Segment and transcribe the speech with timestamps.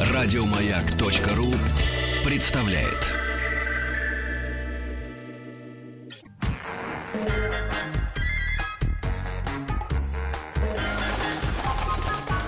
[0.00, 1.54] Радиомаяк.ру
[2.24, 3.12] представляет.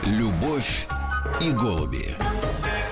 [0.05, 0.88] Любовь
[1.41, 2.17] и голуби.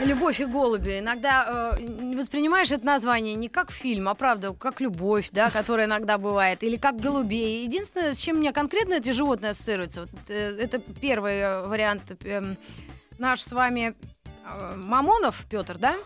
[0.04, 1.00] Любовь и голуби.
[1.00, 6.16] Иногда э, воспринимаешь это название не как фильм, а правда, как любовь, да, которая иногда
[6.16, 7.64] бывает, или как голубей.
[7.64, 12.02] Единственное, с чем меня конкретно эти животные ассоциируются, вот, э, это первый э, вариант.
[12.22, 12.55] Э,
[13.19, 13.95] наш с вами
[14.45, 15.97] э, Мамонов Петр, да?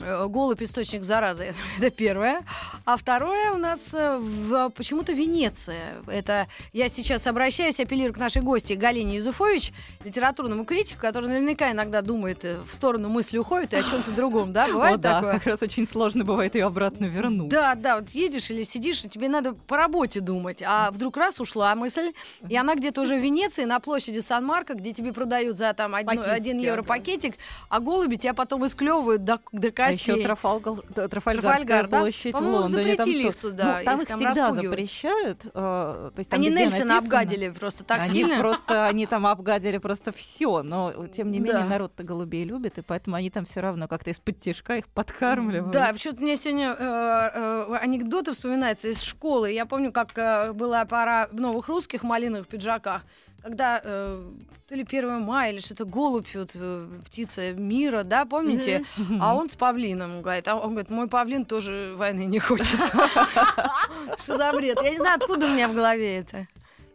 [0.00, 2.42] Э, голубь источник заразы, это первое.
[2.84, 5.94] А второе у нас э, в, почему-то Венеция.
[6.06, 9.72] Это я сейчас обращаюсь, апеллирую к нашей гости Галине Юзуфович,
[10.04, 14.52] литературному критику, который наверняка иногда думает э, в сторону мысли уходит и о чем-то другом,
[14.52, 14.66] да?
[14.66, 15.32] Бывает О, да, такое?
[15.34, 17.48] как раз очень сложно бывает ее обратно вернуть.
[17.48, 21.38] Да, да, вот едешь или сидишь, и тебе надо по работе думать, а вдруг раз
[21.40, 22.12] ушла мысль,
[22.48, 26.58] и она где-то уже в Венеции, на площади Сан-Марко, где тебе продают за там один
[26.58, 26.88] евро да.
[26.88, 27.34] пакетик,
[27.68, 32.00] а голуби тебя потом высклевывают до, до А еще да, Трафальгарская Трафальгар, да?
[32.00, 32.96] площадь в По-моему, Лондоне.
[32.96, 34.64] то- их туда, ну, там их их, там всегда распугивают.
[34.70, 35.44] запрещают.
[35.46, 36.98] э, то есть там Они Нельсона написано.
[36.98, 38.38] обгадили просто так они сильно.
[38.38, 41.68] просто, они там обгадили просто все, но тем не менее Да.
[41.68, 45.70] народ-то голубей любит, и поэтому они там все равно как-то из-под тяжка их подкармливают.
[45.72, 49.50] Да, почему-то мне сегодня э, э, анекдоты вспоминаются из школы.
[49.52, 53.02] Я помню, как э, была пора в новых русских малиновых пиджаках,
[53.44, 54.22] когда э,
[54.68, 58.84] то ли 1 мая или что-то голубь, вот, э, птица мира, да, помните?
[59.20, 62.66] А он с павлином говорит, а он говорит, мой павлин тоже войны не хочет.
[64.22, 64.78] Что за бред?
[64.82, 66.46] Я не знаю, откуда у меня в голове это.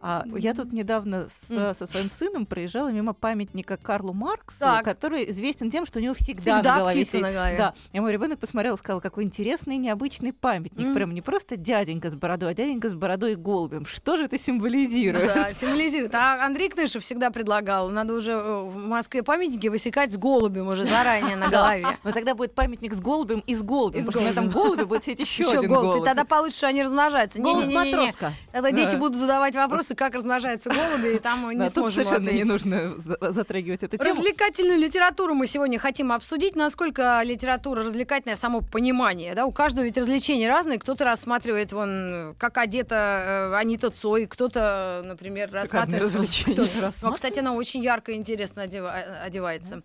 [0.01, 4.85] А я тут недавно с- со своим сыном проезжала мимо памятника Карлу Марксу, Так.
[4.85, 7.57] который известен тем, что у него всегда, Всегда на голове птица на голове.
[7.57, 7.73] Да.
[7.91, 10.87] И мой ребенок посмотрел и сказал, какой интересный необычный памятник.
[10.87, 10.93] М.
[10.95, 13.85] Прям не просто дяденька с бородой, а дяденька с бородой и голубем.
[13.85, 15.27] Что же это символизирует?
[15.33, 16.15] Да, символизирует.
[16.15, 20.85] А Андрей Кнышев всегда предлагал, надо уже э, в Москве памятники высекать с голубем уже
[20.85, 21.85] заранее на голове.
[22.03, 24.85] Но тогда будет памятник с голубем и с голубем, И потому что на этом голубе
[24.85, 26.01] будет сидеть еще один голубь.
[26.01, 27.41] И тогда получится, что они размножаются.
[27.41, 27.95] Голубь Не-не-не-не.
[27.97, 28.31] Матроска.
[28.51, 28.75] Тогда Да.
[28.75, 32.41] дети будут задавать вопросы, как размножаются голуби, и там Да, не тут сможем совершенно не
[32.43, 32.47] ответить.
[32.47, 34.09] нужно за- затрагивать эту тему.
[34.09, 39.35] Развлекательную литературу мы сегодня хотим обсудить, насколько литература развлекательная в само понимание.
[39.35, 39.45] Да?
[39.45, 40.79] У каждого ведь развлечения разные.
[40.79, 46.29] Кто-то рассматривает, вон, как одета э, Анита Цой, кто-то, например, рассматривает...
[46.43, 49.81] Кто-то рас- Ну, кстати, она очень ярко и интересно одева- одевается.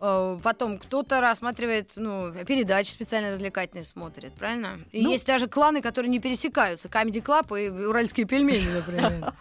[0.00, 4.78] Э, Потом кто-то рассматривает, ну, передачи специально развлекательные смотрит, правильно?
[4.92, 6.88] И Ну- есть даже кланы, которые не пересекаются.
[6.88, 9.32] Comedy Club и уральские пельмени, например.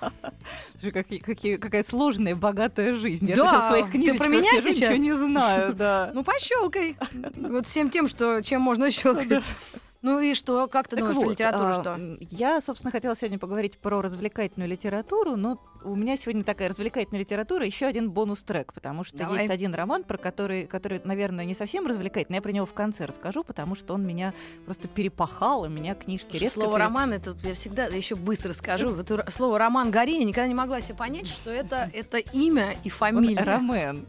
[1.59, 3.27] Какая сложная, богатая жизнь.
[3.29, 4.75] Я в своих книжечках про меня сейчас?
[4.75, 6.11] ничего не знаю, да.
[6.13, 6.95] Ну, пощелкай.
[7.35, 9.43] Вот всем тем, что чем можно щелкать.
[10.01, 10.67] Ну и что?
[10.67, 12.17] Как ты Так думаешь, про вот, литературу а, что?
[12.29, 17.65] Я, собственно, хотела сегодня поговорить про развлекательную литературу, но у меня сегодня такая развлекательная литература,
[17.65, 19.39] еще один бонус-трек, потому что Давай.
[19.41, 23.05] есть один роман, про который, который, наверное, не совсем развлекательный, я про него в конце
[23.05, 24.33] расскажу, потому что он меня
[24.65, 26.49] просто перепахал, и меня книжки Слушай.
[26.51, 28.89] Слово пере- роман, это я всегда еще быстро скажу.
[28.89, 32.87] Вот слово роман Гори, я никогда не могла себе понять, что это, это имя и
[32.89, 33.41] Он фамилия.
[33.43, 34.05] ромен.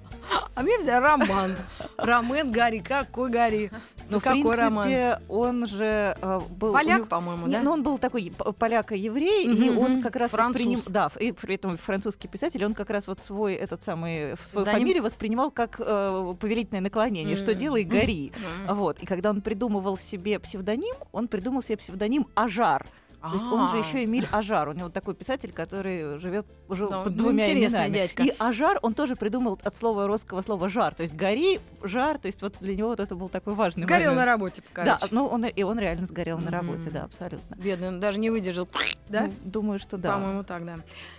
[0.55, 1.55] А мне взял роман.
[1.99, 3.71] Ромен Гарри, какой Гарри?
[4.11, 4.87] Но, в какой роман?
[4.89, 6.73] принципе, он же э, был...
[6.73, 7.63] Поляк, него- по-моему, Не, да?
[7.63, 10.55] Ну, он был такой поляк-еврей, и Мгм, он как раз Француз.
[10.61, 10.85] воспринимал...
[10.89, 14.73] Да, и при этом французский писатель, он как раз вот свой, этот самый, свою Псевдоним?
[14.81, 17.59] фамилию воспринимал как э, повелительное наклонение, что М.
[17.59, 18.33] делай, гори.
[18.69, 18.77] М.
[18.77, 18.99] Вот.
[19.01, 22.87] И когда он придумывал себе псевдоним, он придумал себе псевдоним Ажар.
[23.21, 24.69] То есть он же еще Эмиль Ажар.
[24.69, 27.93] У него такой писатель, который живет жил Ну, под ну, двумя именами.
[27.93, 28.23] дядька.
[28.23, 30.95] И Ажар он тоже придумал от слова русского слова жар.
[30.95, 32.19] То есть гори, жар.
[32.19, 35.07] То есть вот для него вот это был такой важный Сгорел на работе, Да, короче.
[35.11, 37.55] ну он и он реально сгорел на работе, да, абсолютно.
[37.57, 38.69] Бедный, он даже не выдержал.
[39.09, 39.23] Да?
[39.23, 40.13] Ну, думаю, что да.
[40.15, 40.77] По-моему, так, да.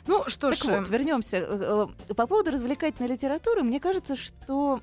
[0.08, 1.38] Ну, что ж, вот, вернемся.
[1.38, 4.81] Э, э, По поводу развлекательной литературы, мне кажется, что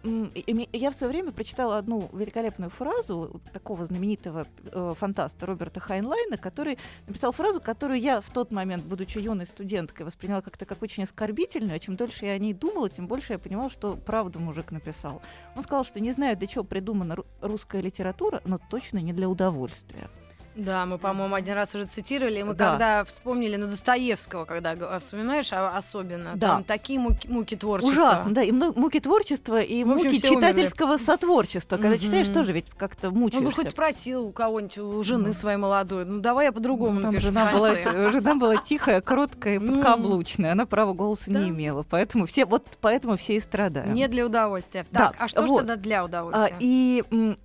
[0.73, 6.79] я в свое время прочитала одну великолепную фразу такого знаменитого э, фантаста Роберта Хайнлайна, который
[7.07, 11.77] написал фразу, которую я в тот момент, будучи юной студенткой, восприняла как-то как очень оскорбительную.
[11.77, 15.23] А чем дольше я о ней думала, тем больше я понимала, что правду мужик написал.
[15.57, 19.29] Он сказал, что не знаю, для чего придумана ру- русская литература, но точно не для
[19.29, 20.09] удовольствия.
[20.55, 22.43] Да, мы, по-моему, один раз уже цитировали.
[22.43, 22.71] Мы Да.
[22.71, 26.49] когда вспомнили, ну, Достоевского, когда г- вспоминаешь, а- особенно, Да.
[26.49, 27.93] там такие муки, муки творчества.
[27.93, 30.41] Ужасно, да, и муки творчества, и общем, муки все умерли.
[30.53, 31.77] читательского сотворчества.
[31.77, 31.99] Когда Мгм.
[31.99, 33.53] читаешь, тоже ведь как-то Он бы мучаешься.
[33.63, 35.33] хоть спросил у кого-нибудь, у жены Ну.
[35.33, 37.27] своей молодой, ну, давай я по-другому Там напишу.
[37.29, 38.13] жена была, конце».
[38.13, 39.75] жена была тихая, короткая и Ну.
[39.75, 40.53] подкаблучная.
[40.53, 41.41] Она права голоса Да.
[41.41, 41.83] не имела.
[41.89, 43.93] Поэтому все, вот поэтому все и страдают.
[43.93, 44.87] Не для удовольствия.
[44.93, 45.59] Да, Так, а что ж вот.
[45.59, 46.57] тогда для А, удовольствия?
[46.61, 47.37] и м,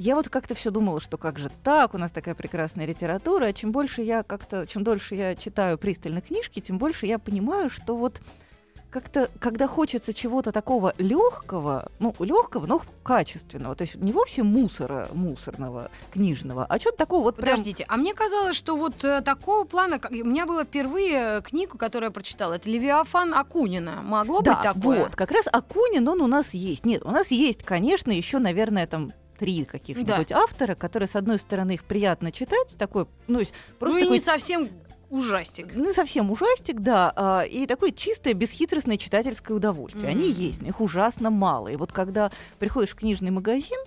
[0.00, 3.52] я вот как-то все думала, что как же так, у нас такая прекрасная литература, а
[3.52, 7.94] чем больше я как-то, чем дольше я читаю пристально книжки, тем больше я понимаю, что
[7.94, 8.22] вот
[8.88, 15.06] как-то, когда хочется чего-то такого легкого, ну, легкого, но качественного, то есть не вовсе мусора
[15.12, 17.58] мусорного, книжного, а что-то такого вот прям...
[17.58, 20.12] Подождите, а мне казалось, что вот э, такого плана, как...
[20.12, 24.00] у меня была впервые э, книгу, которую я прочитала, это Левиафан Акунина.
[24.02, 25.04] Могло да, быть такое?
[25.04, 26.86] вот, как раз Акунин, он у нас есть.
[26.86, 31.72] Нет, у нас есть, конечно, еще, наверное, там три каких-нибудь автора, которые, с одной стороны,
[31.72, 33.40] их приятно читать, такой, ну,
[33.78, 34.68] просто ну и такой не совсем
[35.08, 35.68] ужастик.
[35.74, 37.10] Ну, совсем ужастик, да.
[37.16, 40.08] а, И такое чистое, бесхитростное читательское удовольствие.
[40.10, 40.38] Они Мгм.
[40.40, 41.68] есть, но их ужасно мало.
[41.68, 43.78] И вот когда приходишь в книжный магазин,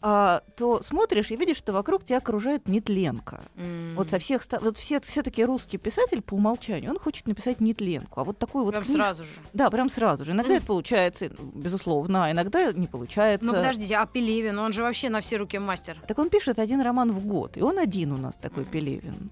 [0.00, 3.40] а, то смотришь и видишь, что вокруг тебя окружает нетленка.
[3.56, 3.94] М.
[3.96, 8.24] Вот со всех вот все все-таки русский писатель по умолчанию, он хочет написать нетленку, а
[8.24, 9.30] вот такой вот Прям книж- сразу же.
[9.52, 10.32] Да, прям сразу же.
[10.32, 10.58] Иногда Мгм.
[10.58, 13.46] это получается, безусловно, а иногда не получается.
[13.46, 16.00] Ну подождите, а Пелевин, он же вообще на все руки мастер.
[16.06, 19.30] Так он пишет один роман в год, и он один у нас такой Пелевин.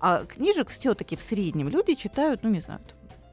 [0.00, 2.80] А книжек все-таки в среднем люди читают, ну не знаю,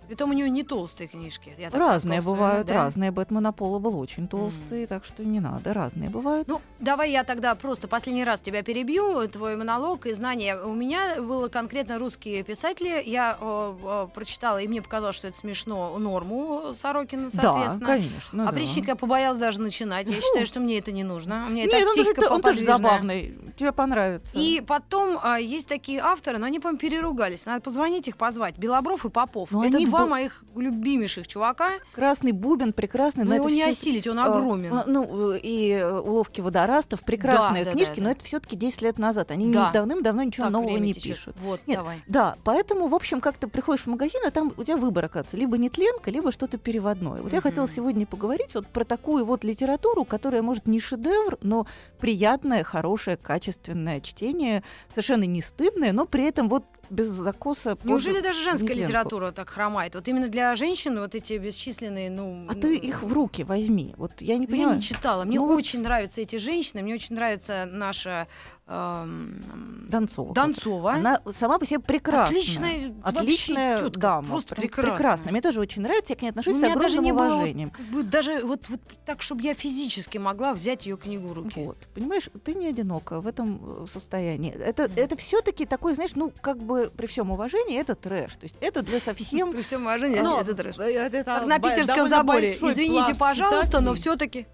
[0.08, 1.54] Притом у него не толстые книжки.
[1.58, 2.74] я разные толстые, бывают, да?
[2.74, 3.12] разные.
[3.12, 6.48] Бэтмен Аполло был очень толстый, так что не надо, разные бывают.
[6.48, 10.58] Ну, давай я тогда просто последний раз тебя перебью, твой монолог и знания.
[10.58, 13.04] У меня было конкретно русские писатели.
[13.06, 17.88] Я э, э, прочитала, и мне показалось, что это смешно, норму Сорокина, да, соответственно.
[17.88, 18.50] конечно.
[18.50, 18.60] а да.
[18.96, 20.08] Я побоялась даже начинать.
[20.08, 21.46] Я считаю, что мне это не нужно.
[21.50, 24.38] Мне это Нет, он, это- он тоже забавный, тебе понравится.
[24.38, 27.46] И потом а, есть такие авторы, но они, по-моему, переругались.
[27.46, 28.58] Надо позвонить их, позвать.
[28.58, 29.52] Белобров и Попов.
[29.52, 31.72] Но это они два бу- моих любимейших чувака.
[31.94, 34.74] Красный бубен прекрасный, Но но его не всё- осилить, он а, огромен.
[34.74, 38.12] а, Ну, и уловки водорастов, прекрасные Да, книжки, да, но да.
[38.14, 39.32] это все-таки 10 лет назад.
[39.32, 39.72] Они Да.
[39.72, 41.18] давным-давно ничего Так, нового не течет.
[41.18, 41.36] пишут.
[41.42, 42.04] Вот, Нет, давай.
[42.08, 45.38] Да, поэтому, в общем, как ты приходишь в магазин, а там у тебя выбор, оказывается,
[45.38, 47.22] либо нетленка, либо что-то переводное.
[47.22, 47.44] Вот я Мгм.
[47.44, 51.66] хотела сегодня поговорить вот про такую вот литературу, которая, может, не шедевр, но
[52.00, 57.76] приятное, хорошее, качественное чтение, совершенно не стыдное, но при этом вот без закоса.
[57.76, 58.88] под Неужели даже женская нетленку.
[58.90, 59.96] литература так хромает?
[59.96, 62.46] Вот именно для женщин вот эти бесчисленные, ну...
[62.50, 63.94] А ты их в руки возьми.
[63.98, 64.76] Вот я не Я понимаю.
[64.78, 65.24] не читала.
[65.24, 68.28] Мне Ну вот- очень нравятся эти женщины, мне очень нравится наша
[68.68, 70.34] Донцова.
[70.34, 70.94] Донцова.
[70.94, 72.40] Она сама по себе прекрасная.
[72.40, 74.28] Отличная, Отличная тётка, дама.
[74.28, 74.96] просто прекрасная.
[74.96, 75.32] прекрасная.
[75.32, 76.14] Мне тоже очень нравится.
[76.14, 77.72] Я к ней отношусь У с меня даже огромным не было уважением.
[77.92, 81.64] вот даже вот, вот так, чтобы я физически могла взять ее книгу в руки.
[81.64, 81.78] Вот.
[81.94, 84.52] Понимаешь, ты не одинока в этом э, состоянии.
[84.52, 88.34] Это, это все-таки такой, знаешь, ну, как бы при всем уважении, это трэш.
[88.36, 90.76] То есть это для совсем При всем уважении, Но, это трэш.
[90.80, 92.56] э, Как на питерском заборе.
[92.56, 94.48] Извините, пожалуйста, но все-таки.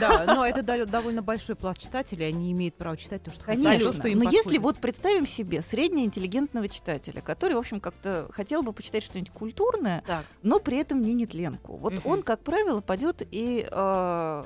[0.00, 3.64] Да, но это да- довольно большой пласт читателей, они имеют право читать то, что хотят,
[3.64, 3.92] Конечно.
[3.92, 4.62] то, что им Но если подходит.
[4.62, 10.24] вот представим себе среднеинтеллигентного читателя, который, в общем, как-то хотел бы почитать что-нибудь культурное, Так.
[10.42, 11.76] но при этом не нетленку.
[11.76, 12.02] Вот Мгм.
[12.06, 14.44] он, как правило, пойдет и э,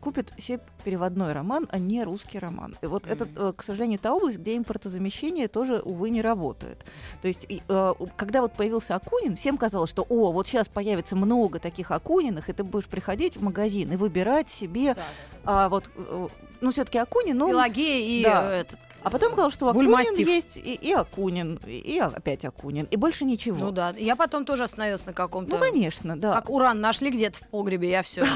[0.00, 2.76] купит себе переводной роман, а не русский роман.
[2.82, 3.48] И вот это, Мгм.
[3.48, 6.84] э, к сожалению, та область, где импортозамещение тоже, увы, не работает.
[7.22, 11.16] То есть, и, э, когда вот появился Акунин, всем казалось, что, о, вот сейчас появится
[11.16, 14.96] много таких Акуниных, и ты будешь приходить в магазин и выбирать себе,
[15.44, 16.28] а вот, э,
[16.60, 18.52] ну, все-таки Акунин, ну, Пелагея и да.
[18.52, 18.78] э, этот.
[19.02, 20.26] А потом сказал, что Акунин Бульмастив.
[20.28, 23.56] есть и, и Акунин, и, и опять Акунин, и больше ничего.
[23.58, 23.94] Ну да.
[23.96, 25.54] Я потом тоже остановилась на каком-то.
[25.56, 26.34] Ну, конечно, да.
[26.34, 28.26] Как уран нашли где-то в погребе, я все.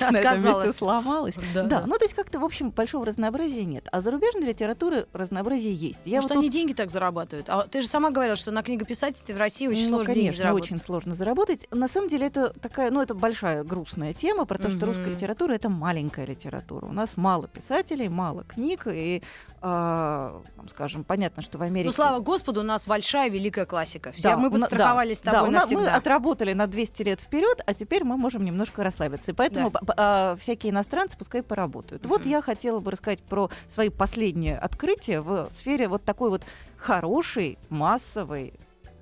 [0.00, 0.76] на этом месте Отказалась.
[0.76, 1.34] сломалась.
[1.54, 1.86] Да, Да, да.
[1.86, 3.88] ну то есть как-то, в общем, большого разнообразия нет.
[3.92, 6.00] А зарубежной литературы разнообразие есть.
[6.04, 7.48] Я Может, вот они тут- деньги так зарабатывают?
[7.48, 10.54] А ты же сама говорила, что на книгописательстве в России очень ну, сложно деньги конечно,
[10.54, 11.66] очень сложно заработать.
[11.70, 15.52] На самом деле это такая, ну это большая грустная тема про то, что русская литература
[15.52, 16.86] это маленькая литература.
[16.86, 19.22] У нас мало писателей, мало книг и,
[19.62, 21.88] а, там, скажем, понятно, что в Америке.
[21.88, 24.12] Ну, слава Господу, у нас большая великая классика.
[24.12, 25.96] Все, Да, мы подстраховались с да, тобой да, нас- мы навсегда.
[25.96, 29.32] отработали на 200 лет вперед, а теперь мы можем немножко расслабиться.
[29.32, 32.06] И поэтому п- п- а, всякие иностранцы пускай поработают.
[32.06, 36.42] Вот я хотела бы рассказать про свои последние открытия в сфере вот такой вот
[36.76, 38.54] хорошей, массовой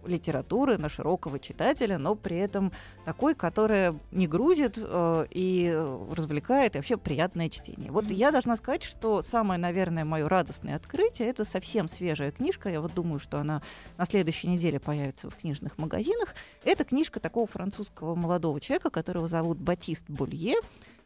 [0.07, 2.73] литературы на широкого читателя, но при этом
[3.05, 5.71] такой, которая не грузит э, и
[6.13, 7.91] развлекает, и вообще приятное чтение.
[7.91, 8.15] Вот Мгм.
[8.15, 12.69] я должна сказать, что самое, наверное, мое радостное открытие это совсем свежая книжка.
[12.69, 13.63] Я вот думаю, что она
[13.97, 16.35] на следующей неделе появится в книжных магазинах.
[16.65, 20.57] Это книжка такого французского молодого человека, которого зовут Батист Булье.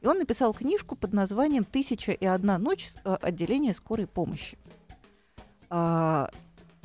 [0.00, 2.90] И он написал книжку под названием «Тысяча и одна ночь.
[3.04, 4.58] Отделение скорой помощи».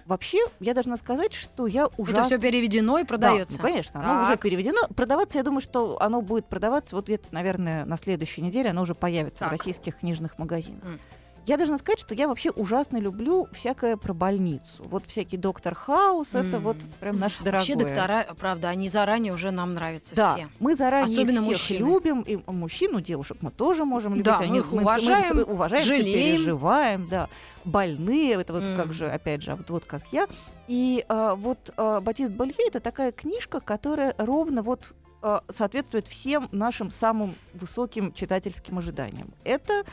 [0.08, 2.20] Вообще, я должна сказать, что я ужасно...
[2.22, 3.58] Это все переведено и Да, продается.
[3.58, 4.30] ну, конечно, оно Так.
[4.30, 4.88] уже переведено.
[4.96, 8.70] Продаваться, я думаю, что оно будет продаваться вот где-то, наверное, на следующей неделе.
[8.70, 9.52] Оно уже появится в Так.
[9.52, 10.86] российских книжных магазинах.
[10.86, 11.00] М.
[11.48, 14.84] Я должна сказать, что я вообще ужасно люблю всякое про больницу.
[14.84, 16.62] Вот всякий доктор Хаус, это М.
[16.64, 17.60] вот прям наше дорогое.
[17.60, 20.50] Вообще доктора, правда, они заранее уже нам нравятся Да, все.
[20.60, 21.78] мы заранее Особенно всех мужчины.
[21.78, 24.26] любим, и мужчин, и девушек мы тоже можем любить.
[24.26, 26.38] Да, Они- мы их мы уважаем, уважаем, жалеем.
[26.38, 27.30] переживаем, да.
[27.64, 28.76] Больные, это вот М.
[28.76, 30.28] как же, опять же, а вот, вот как я.
[30.68, 36.50] И а, вот а, Батист Болье это такая книжка, которая ровно вот а, соответствует всем
[36.52, 39.30] нашим самым высоким читательским ожиданиям.
[39.46, 39.84] Это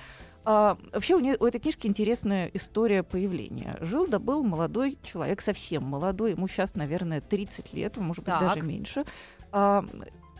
[0.44, 3.78] а, вообще у, нее, у этой книжки интересная история появления.
[3.80, 8.40] Жил да был молодой человек, совсем молодой, ему сейчас, наверное, 30 лет, может быть, Так.
[8.40, 9.04] даже меньше.
[9.52, 9.84] А,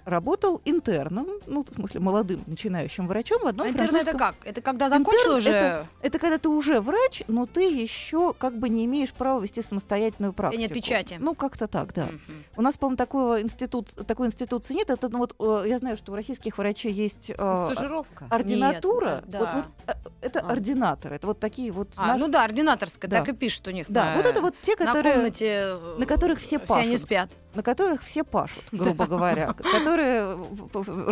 [0.04, 4.34] работал интерном, ну, в смысле, молодым начинающим врачом в одном А интерн это французском- как?
[4.44, 5.50] Это когда закончил Интерн уже?
[5.50, 9.62] это- Это когда ты уже врач, но ты еще как бы не имеешь права вести
[9.62, 10.61] самостоятельную практику.
[10.61, 11.16] нет печати.
[11.20, 12.04] Ну, как-то так, да.
[12.04, 12.44] Мгм.
[12.56, 14.90] У нас, по-моему, такого институт, такой институции нет.
[14.90, 18.26] Это, ну, вот, э, я знаю, что у российских врачей есть э, Стажировка.
[18.30, 19.11] ординатура.
[19.16, 19.38] Нет, да.
[19.38, 20.52] Вот, вот, э, это А.
[20.52, 21.16] ординаторы.
[21.16, 21.88] Это вот такие вот...
[21.96, 23.18] А, наши- ну да, ординаторская, Да.
[23.20, 23.87] так и пишут у них.
[23.88, 26.92] да, на- вот это вот те, на которые, комнате, э, на которых все все они
[26.92, 27.00] пашут.
[27.06, 27.30] спят.
[27.54, 30.38] На которых все пашут, грубо говоря, которые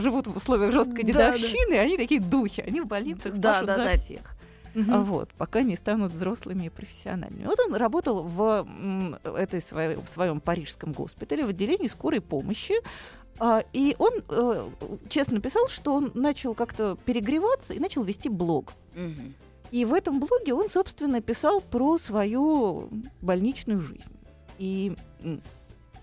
[0.01, 4.37] живут в условиях жесткой дедовщины, они такие духи, они в больницах пашут за всех.
[4.75, 7.47] А Вот, пока не станут взрослыми и профессиональными.
[7.47, 8.67] Вот он работал в,
[9.25, 12.75] этой своей, в своем парижском госпитале в отделении скорой помощи.
[13.39, 14.69] А, И он э,
[15.09, 18.73] честно писал, что он начал как-то перегреваться и начал вести блог.
[18.95, 19.35] Мгм.
[19.71, 22.91] И в этом блоге он, собственно, писал про свою
[23.23, 24.13] больничную жизнь.
[24.59, 24.95] И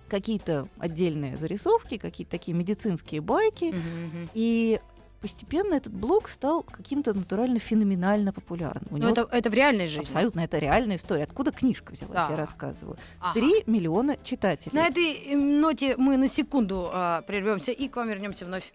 [0.09, 3.65] какие-то отдельные зарисовки, какие-то такие медицинские байки.
[3.65, 4.29] Мгм, мгм.
[4.33, 4.79] И
[5.21, 8.87] постепенно этот блог стал каким-то натурально феноменально популярным.
[8.89, 10.01] У Ну, него это, это в реальной жизни.
[10.01, 11.23] Абсолютно, это реальная история.
[11.23, 12.27] Откуда книжка взялась, Да.
[12.29, 12.97] я рассказываю.
[13.19, 13.33] Ага.
[13.39, 14.73] Три миллиона читателей.
[14.75, 18.73] На этой э, ноте мы на секунду а, прервемся и к вам вернемся вновь.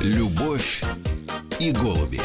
[0.00, 0.82] Любовь
[1.60, 2.20] и голуби.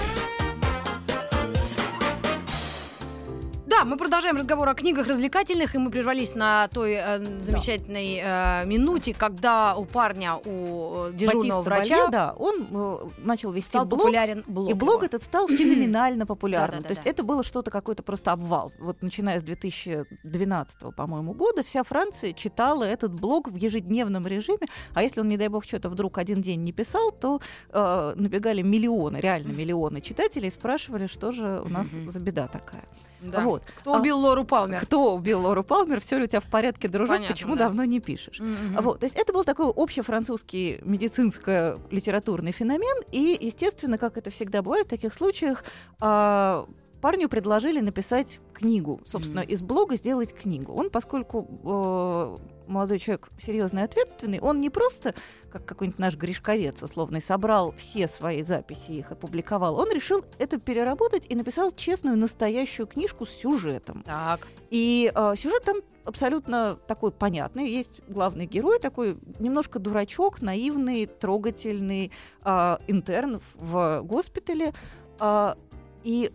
[3.83, 8.65] Да, мы продолжаем разговор о книгах развлекательных, и мы прервались на той э, замечательной э,
[8.65, 13.71] минуте, когда у парня, у э, дежурного Батиста врача Валье, да, он э, начал вести
[13.71, 14.03] стал блог.
[14.03, 14.69] популярен блог.
[14.69, 15.05] И блог его.
[15.05, 16.81] этот стал феноменально популярным.
[16.81, 16.95] Да-да-да-да.
[16.95, 18.71] То есть это было что-то, какой-то просто обвал.
[18.79, 24.67] Вот начиная с 2012, по-моему, года, вся Франция читала этот блог в ежедневном режиме.
[24.93, 28.61] А если он, не дай бог, что-то вдруг один день не писал, то э, набегали
[28.61, 32.85] миллионы, реально миллионы читателей и спрашивали, что же у нас за беда такая.
[33.23, 33.41] Да.
[33.41, 33.63] Вот.
[33.79, 34.81] Кто А убил Лору Палмер?
[34.81, 35.99] Кто убил Лору Палмер?
[36.01, 37.15] Все ли у тебя в порядке, дружок?
[37.15, 37.65] Понятно, Почему да.
[37.65, 38.39] давно не пишешь?
[38.39, 38.81] Мгм.
[38.81, 44.87] Вот, то есть это был такой общефранцузский медицинско-литературный феномен, и, естественно, как это всегда бывает
[44.87, 45.63] в таких случаях,
[45.99, 46.67] а,
[47.01, 49.49] парню предложили написать книгу, собственно, Мгм.
[49.49, 50.73] из блога сделать книгу.
[50.73, 55.15] Он, поскольку э, молодой человек серьезный и ответственный, он не просто,
[55.51, 60.59] как какой-нибудь наш Гришковец условный, собрал все свои записи и их опубликовал, он решил это
[60.59, 64.03] переработать и написал честную, настоящую книжку с сюжетом.
[64.03, 64.47] Так.
[64.69, 67.69] И э, сюжет там абсолютно такой понятный.
[67.69, 72.11] Есть главный герой, такой немножко дурачок, наивный, трогательный
[72.43, 74.73] э, интерн в госпитале.
[75.19, 75.57] А,
[76.03, 76.31] и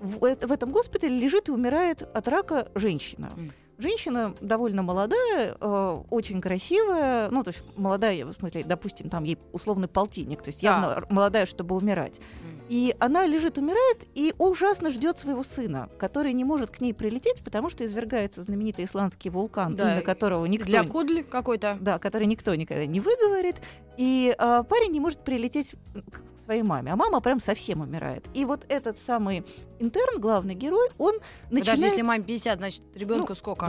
[0.00, 3.32] в, в этом госпитале лежит и умирает от рака женщина.
[3.36, 3.52] Мгм.
[3.78, 9.36] Женщина довольно молодая, э, очень красивая, ну, то есть молодая, в смысле, допустим, там ей
[9.52, 12.20] условный полтинник, то есть явно р- молодая, чтобы умирать.
[12.68, 17.42] И она лежит, умирает, и ужасно ждет своего сына, который не может к ней прилететь,
[17.44, 21.76] потому что извергается знаменитый исландский вулкан, Да, имя которого никто, Для Кудли какой-то.
[21.80, 23.56] да, который никто никогда не выговорит.
[23.98, 25.74] И а, парень не может прилететь
[26.10, 28.24] к своей маме, а мама прям совсем умирает.
[28.34, 29.44] И вот этот самый
[29.78, 31.18] интерн, главный герой, он
[31.50, 33.66] начинает если маме 50, значит, ребенку Ну, сколько?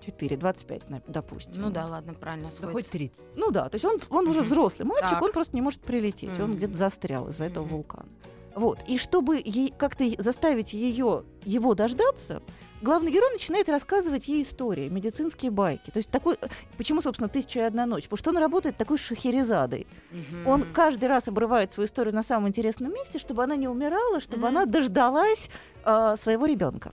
[0.00, 1.52] 24, 25, на- допустим.
[1.60, 2.46] Ну да, ладно, правильно.
[2.48, 2.72] Да сходится.
[2.72, 3.36] хоть 30.
[3.36, 5.22] Ну да, то есть он, он уже взрослый мальчик, Так.
[5.22, 6.56] он просто не может прилететь, он Мгм.
[6.56, 7.76] где-то застрял из-за этого Мгм.
[7.76, 8.08] вулкана.
[8.54, 8.78] Вот.
[8.88, 12.42] И чтобы ей, как-то заставить ее, его дождаться,
[12.82, 15.90] главный герой начинает рассказывать ей истории, медицинские байки.
[15.90, 16.36] То есть такой...
[16.40, 18.04] э, Почему, собственно, «Тысяча и одна ночь»?
[18.04, 19.86] Потому что он работает такой шахерезадой.
[20.10, 20.46] Мгм.
[20.48, 24.38] Он каждый раз обрывает свою историю на самом интересном месте, чтобы она не умирала, чтобы
[24.48, 24.56] Мгм.
[24.56, 25.48] она дождалась
[25.84, 26.92] а, своего ребенка.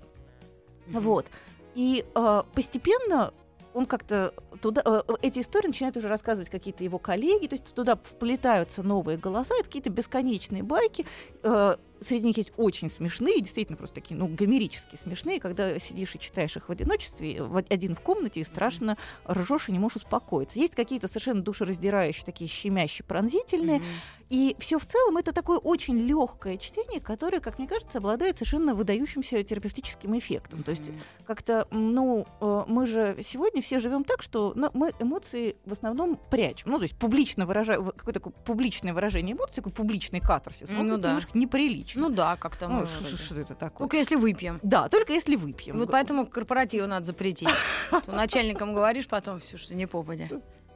[0.87, 0.99] Мгм.
[1.01, 1.25] Вот.
[1.77, 3.31] И а, постепенно
[3.75, 7.95] он как-то туда, э, эти истории начинают уже рассказывать какие-то его коллеги, то есть туда
[7.95, 11.05] вплетаются новые голоса, это какие-то бесконечные байки.
[12.01, 16.55] Среди них есть очень смешные, действительно просто такие, ну, гомерически смешные, когда сидишь и читаешь
[16.55, 18.97] их в одиночестве, в- один в комнате, и страшно
[19.29, 20.59] ржешь и не можешь успокоиться.
[20.59, 23.85] Есть какие-то совершенно душераздирающие, такие щемящие, пронзительные, Мгм.
[24.29, 28.75] и все в целом это такое очень легкое чтение, которое, как мне кажется, обладает совершенно
[28.75, 30.63] выдающимся терапевтическим эффектом.
[30.63, 30.91] То есть
[31.25, 36.19] как-то, ну, э, мы же сегодня все живем так, что на- мы эмоции в основном
[36.29, 36.71] прячем.
[36.71, 40.67] Ну, то есть публично выражаем, какое-то такое публичное выражение эмоций, такой публичный катарсис.
[40.69, 41.07] Ну это да.
[41.09, 41.86] немножко неприлично.
[41.95, 43.87] Ну да, как-то Ну, мы что, это такое?
[43.87, 44.59] Только если выпьем.
[44.63, 45.77] Да, только если выпьем.
[45.77, 47.49] Вот поэтому корпоративы надо запретить.
[48.07, 50.27] Начальникам говоришь потом все, что не попадя.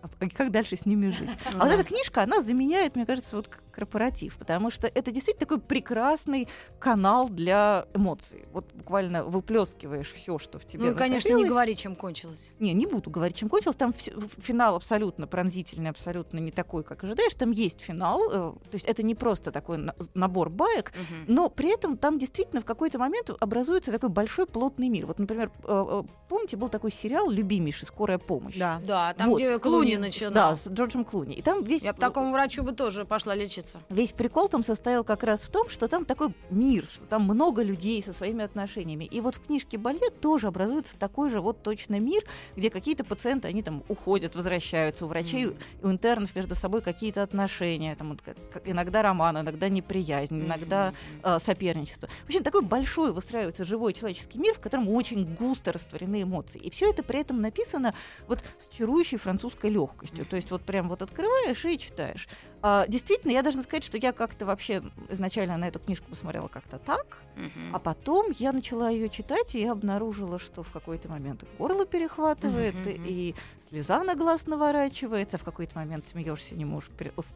[0.02, 1.30] а как дальше с ними жить.
[1.54, 3.50] А вот эта книжка, она заменяет, мне кажется, вот
[3.86, 6.48] корпоратив, потому что это действительно такой прекрасный
[6.80, 8.46] канал для эмоций.
[8.54, 12.52] Вот буквально выплескиваешь все, что в тебе Ну и, конечно, не говори, чем кончилось.
[12.60, 13.76] Не, не буду говорить, чем кончилось.
[13.78, 17.34] Там фи- финал абсолютно пронзительный, абсолютно не такой, как ожидаешь.
[17.34, 18.22] Там есть финал.
[18.30, 20.94] э, То есть это не просто такой на- набор баек,
[21.28, 25.06] но при этом там действительно в какой-то момент образуется такой большой плотный мир.
[25.08, 27.88] Вот, например, э, э, помните, был такой сериал «Любимейший.
[27.88, 28.58] Скорая помощь».
[28.58, 28.80] Да.
[28.86, 30.34] Да, там, Вот, где Клуни с- начинал.
[30.34, 31.36] Да, с Джорджем Клуни.
[31.36, 31.82] И там весь...
[31.84, 33.71] Я бы такому врачу бы тоже пошла лечиться.
[33.90, 37.64] Весь прикол там состоял как раз в том, что там такой мир, что там много
[37.64, 39.06] людей со своими отношениями.
[39.06, 42.24] И вот в книжке Балье тоже образуется такой же вот точно мир,
[42.56, 45.56] где какие-то пациенты, они там уходят, возвращаются, у врачей, Мгм.
[45.84, 51.40] у интернов между собой какие-то отношения, там вот как- иногда роман, иногда неприязнь, иногда э,
[51.40, 52.08] соперничество.
[52.24, 56.60] В общем, такой большой выстраивается живой человеческий мир, в котором очень густо растворены эмоции.
[56.60, 57.94] И все это при этом написано
[58.28, 60.26] вот с чарующей французской легкостью.
[60.26, 62.28] То есть вот прям вот открываешь и читаешь.
[62.64, 66.78] А, действительно, я должна сказать, что я как-то вообще изначально на эту книжку посмотрела как-то
[66.78, 67.74] так, Мгм.
[67.76, 72.76] а потом я начала ее читать, и я обнаружила, что в какой-то момент горло перехватывает,
[72.76, 73.04] мгм.
[73.06, 73.34] и
[73.70, 76.90] слеза на глаз наворачивается, в какой-то момент смеешься, не можешь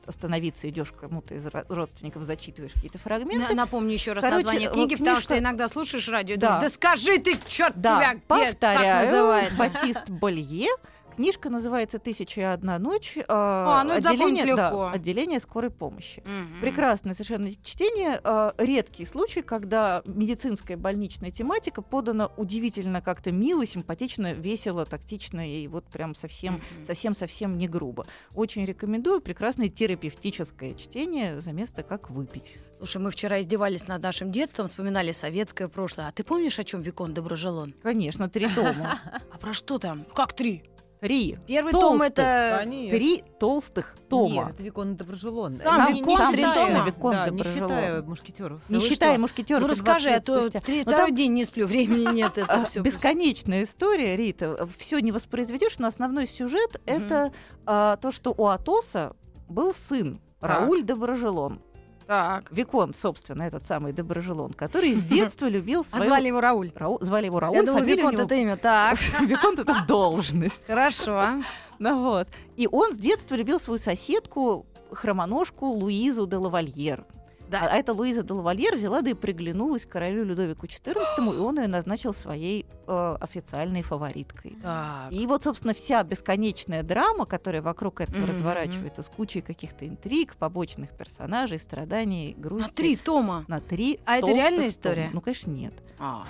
[0.05, 3.55] остановиться, идешь к кому-то из ро- родственников, зачитываешь какие-то фрагменты.
[3.55, 6.37] На- Напомню еще раз Короче, название э, книги, потому что книжка- иногда слушаешь радио и
[6.37, 6.47] Да.
[6.47, 9.57] думаешь, да скажи ты, черт Да, тебя, где, как повторяю, называется?
[9.57, 10.67] Батист Болье.
[11.15, 13.17] Книжка называется «Тысяча и одна ночь».
[13.27, 16.21] А, ну отделение, да, отделение скорой помощи.
[16.25, 16.61] Мгм.
[16.61, 18.19] Прекрасное совершенно чтение.
[18.23, 25.67] э, редкий случай, когда медицинская больничная тематика подана удивительно как-то мило, симпатично, весело, тактично и
[25.67, 26.85] вот прям совсем, Мгм.
[26.87, 28.05] совсем-совсем не грубо.
[28.33, 29.21] Очень рекомендую.
[29.21, 32.57] Прекрасное терапевтическое чтение за место как выпить.
[32.77, 36.07] Слушай, мы вчера издевались над нашим детством, вспоминали советское прошлое.
[36.07, 37.73] А ты помнишь, о чем Викон Доброжелон?
[37.83, 38.99] Конечно, три тома.
[39.31, 40.05] А про что там?
[40.13, 40.63] Как три?
[41.01, 41.37] Три.
[41.45, 42.09] Первый том Толстых.
[42.19, 42.55] это...
[42.59, 42.97] Конечно.
[42.97, 44.33] Три толстых тома.
[44.33, 45.53] Нет, это Викон Доброжелон.
[45.57, 46.85] Сам Не- Викон не три считая- тома?
[46.85, 48.61] Викон да, не считая мушкетеров.
[48.69, 49.21] Не Да вы считая что?
[49.21, 49.61] мушкетеров.
[49.61, 52.37] Ну и 20 расскажи, а то три- второй там- день не сплю, времени нет.
[52.37, 52.81] Это А, все.
[52.81, 54.67] Бесконечная история, Рита.
[54.77, 57.31] Все не воспроизведешь, но основной сюжет это
[57.65, 59.15] а, то, что у Атоса
[59.49, 60.49] был сын Так.
[60.61, 61.61] Рауль Доброжелон.
[62.07, 62.51] Так.
[62.51, 66.05] Викон, собственно, этот самый Доброжелон, который с детства любил А свою...
[66.05, 66.71] звали его Рауль.
[66.75, 67.55] Рау- Звали его Рауль.
[67.55, 68.57] Я думала, Виконт него- это имя.
[68.57, 70.67] Так, Виконт это должность.
[70.67, 71.43] хорошо.
[71.79, 72.27] Ну вот.
[72.55, 77.03] И он с детства любил свою соседку, хромоножку Луизу де Лавальер.
[77.49, 77.67] Да.
[77.71, 81.67] а эта Луиза де Лавальер взяла да и приглянулась королю Людовику XIV, и он ее
[81.67, 84.57] назначил своей э, официальной фавориткой.
[84.61, 85.11] Так.
[85.11, 90.35] И вот, собственно, вся бесконечная драма, которая вокруг этого Мгм, разворачивается, с кучей каких-то интриг,
[90.35, 92.67] побочных персонажей, страданий, грусти.
[92.69, 93.45] На три тома.
[93.47, 94.67] На три А это реальная тома.
[94.69, 95.09] история?
[95.13, 95.73] Ну, конечно, нет.
[95.99, 96.25] А.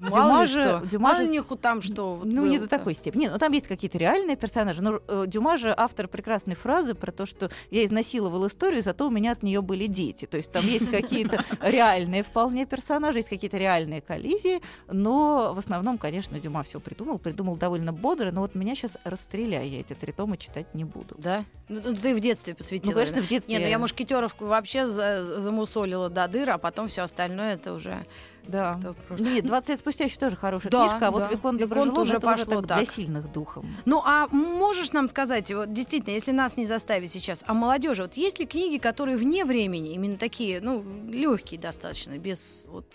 [0.00, 0.82] Дюма Мало ли же-.
[0.90, 2.20] Дюма Мало же- них там что.
[2.24, 3.22] ну, не до такой степени.
[3.24, 4.80] Не, ну там есть какие-то реальные персонажи.
[4.82, 9.10] Но э, Дюма же автор прекрасной фразы про то, что я изнасиловал историю, зато у
[9.10, 10.24] меня от нее были дети.
[10.24, 15.98] То есть там есть какие-то реальные вполне персонажи, есть какие-то реальные коллизии, но в основном,
[15.98, 20.12] конечно, Дюма все придумал, придумал довольно бодро, но вот меня сейчас расстреляй, я эти три
[20.12, 21.14] тома читать не буду.
[21.18, 21.44] Да?
[21.68, 22.92] Ну, ну, ты в детстве посвятила.
[22.92, 23.54] Ну, конечно, в детстве.
[23.54, 27.74] Не, ну я мушкетеровку вообще за- за- замусолила до дыр, а потом все остальное это
[27.74, 28.06] уже.
[28.46, 28.78] Да.
[28.80, 31.28] это просто- Нет, 20 лет спустя еще тоже хорошая Да, книжка, а вот да.
[31.28, 32.90] Викон Виконт Доброжелон уже это уже пошло так для так.
[32.94, 33.66] сильных духом.
[33.84, 38.14] Ну, а можешь нам сказать, вот действительно, если нас не заставить сейчас, а молодежи, вот
[38.14, 42.86] есть ли книги, которые вне времени, именно такие, ну, легкие достаточно, без вот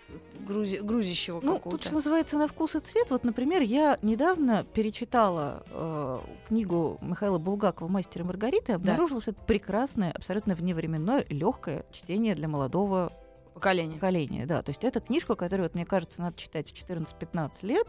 [0.47, 1.69] грузи- грузящего Ну, какого-то?
[1.77, 3.09] тут, что называется, на вкус и цвет.
[3.11, 9.31] Вот, например, я недавно перечитала э, книгу Михаила Булгакова «Мастер и Маргарита» и обнаружила, что
[9.31, 13.11] это прекрасное, абсолютно вневременное, легкое чтение для молодого
[13.55, 13.95] поколение.
[13.95, 14.45] поколения.
[14.45, 17.87] Да, то есть это книжка, которую, вот, мне кажется, надо читать в 14-15 лет.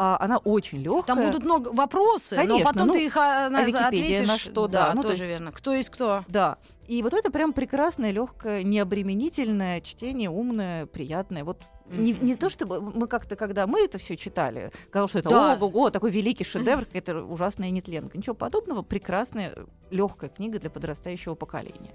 [0.00, 1.16] А она очень легкая.
[1.16, 4.28] Там будут много вопросы, но Конечно, потом ну, ты их а, на- а Википедия ответишь.
[4.28, 5.50] на что, да, да, ну, то тоже есть- верно.
[5.50, 6.24] Кто есть кто.
[6.28, 6.58] Да.
[6.88, 11.44] И вот это прям прекрасное, легкое, необременительное чтение, умное, приятное.
[11.44, 15.30] Вот не, не то чтобы мы как-то, когда мы это все читали, казалось, что это
[15.30, 15.52] Да.
[15.54, 18.16] ого-го, такой великий шедевр, какая-то ужасная нетленка.
[18.18, 18.82] Ничего подобного.
[18.82, 19.54] Прекрасная,
[19.90, 21.94] легкая книга для подрастающего поколения.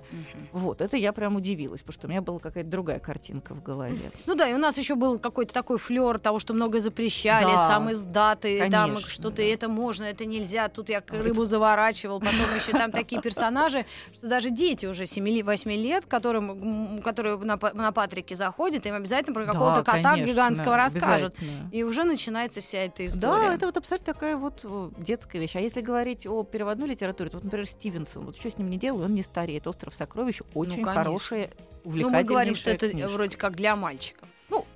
[0.51, 4.11] Вот, это я прям удивилась, потому что у меня была какая-то другая картинка в голове.
[4.25, 7.67] Ну да, и у нас еще был какой-то такой флер того, что много запрещали, Да,
[7.67, 9.43] сам издаты, там конечно, что-то да.
[9.43, 10.69] это можно, это нельзя.
[10.69, 14.49] Тут я А рыбу заворачивал, потом еще там такие персонажи, что даже
[14.83, 19.91] дети уже 7-8 лет, которым, которые на, на Патрике заходят, им обязательно про какого-то Да,
[19.91, 21.35] кота конечно, гигантского расскажут.
[21.71, 23.53] И уже начинается вся эта Да, история.
[23.55, 25.55] это вот абсолютно такая вот э, детская вещь.
[25.55, 28.77] А если говорить о переводной литературе, то, вот, например, Стивенсон, вот что с ним не
[28.77, 29.67] делаю, он не стареет.
[29.67, 30.93] «Остров сокровищ» очень конечно.
[30.93, 31.49] хорошая,
[31.83, 33.09] ну, увлекательнейшая мы говорим, что это книжка.
[33.09, 34.22] вроде как для мальчиков.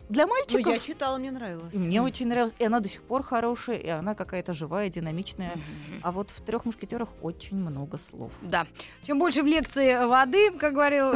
[0.10, 1.74] Ну, для Ну, мальчиков я читала, мне нравилось.
[1.74, 5.52] мне очень нравилась, и она до сих пор хорошая, и она какая-то живая, динамичная.
[5.56, 6.02] Мгм.
[6.04, 8.32] А вот в трех мушкетерах очень много слов.
[8.41, 8.67] Да.
[9.06, 11.10] Чем больше в лекции воды, как говорил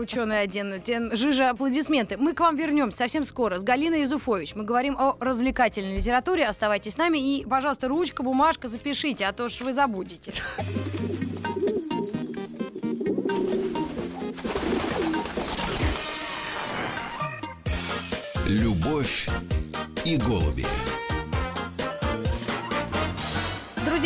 [0.00, 2.16] ученый один, тем жиже аплодисменты.
[2.16, 4.54] Мы к вам вернемся совсем скоро с Галиной Изуфович.
[4.54, 6.44] Мы говорим о развлекательной литературе.
[6.44, 10.32] Оставайтесь с нами и, пожалуйста, ручка, бумажка запишите, а то ж вы забудете.
[18.48, 19.28] Любовь
[20.04, 20.64] и голуби.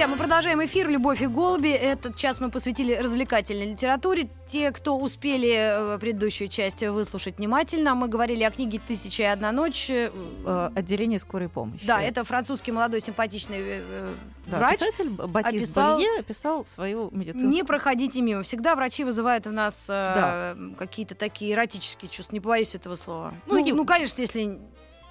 [0.00, 1.68] Друзья, мы продолжаем эфир «Любовь и голуби».
[1.68, 4.30] Этот час мы посвятили развлекательной литературе.
[4.50, 9.52] Те, кто успели э, предыдущую часть выслушать внимательно, мы говорили о книге «Тысяча и одна
[9.52, 9.90] ночь».
[9.90, 11.86] Э, Отделение скорой помощи.
[11.86, 14.08] Да, это французский молодой симпатичный э,
[14.46, 14.78] Да, врач.
[14.78, 17.50] Писатель Батист описал- Болье описал свою медицинскую...
[17.52, 18.42] Не проходите мимо.
[18.42, 20.56] Всегда врачи вызывают в нас Да.
[20.78, 22.32] какие-то такие эротические чувства.
[22.32, 23.34] Не побоюсь этого слова.
[23.44, 24.60] Ну, Ну, и- ну, конечно, если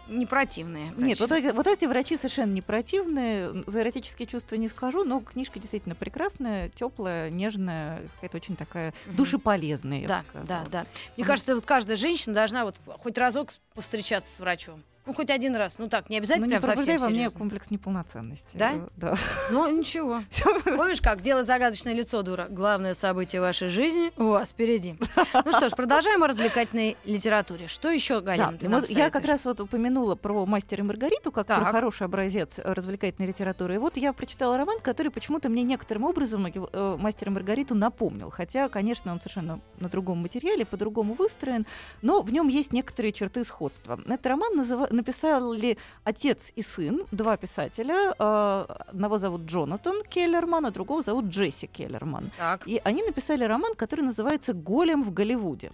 [0.10, 0.94] не противные.
[0.98, 1.22] Нет, врачи.
[1.22, 3.64] вот эти, вот эти врачи совершенно не противные.
[3.68, 9.16] За эротические чувства не скажу, но книжка действительно прекрасная, теплая, нежная, какая-то очень такая Мгм.
[9.16, 10.86] душеполезная, я Да, да, да.
[11.16, 14.84] Мне кажется, вот каждая женщина должна вот хоть разок повстречаться с врачом.
[15.10, 15.76] Ну, хоть один раз.
[15.80, 18.56] Ну так, не обязательно Ну, не прям совсем во мне комплекс неполноценности.
[18.58, 18.74] Да?
[18.74, 19.16] Э, Да.
[19.50, 20.22] Ну, ничего.
[20.64, 21.22] Помнишь как?
[21.22, 22.46] Дело загадочное лицо, дура.
[22.50, 24.96] Главное событие вашей жизни у вас впереди.
[25.46, 27.68] Ну что ж, продолжаем о развлекательной литературе.
[27.68, 30.84] Что еще, Галина, Да, ты ну нам вот я как раз вот упомянула про «Мастера
[30.84, 31.60] и Маргариту» как Так.
[31.60, 33.76] про хороший образец э, развлекательной литературы.
[33.76, 38.30] И вот я прочитала роман, который почему-то мне некоторым образом э, «Мастера и Маргариту» напомнил.
[38.30, 41.66] Хотя, конечно, он совершенно на другом материале, по-другому выстроен,
[42.04, 44.00] но в нем есть некоторые черты сходства.
[44.06, 48.14] Этот роман называ- написали отец и сын, два писателя.
[48.20, 52.32] э, Одного зовут Джонатан Келлерман, а другого зовут Джесси Келлерман.
[52.38, 52.68] Так.
[52.68, 55.72] И они написали роман, который называется «Голем в Голливуде».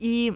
[0.00, 0.32] И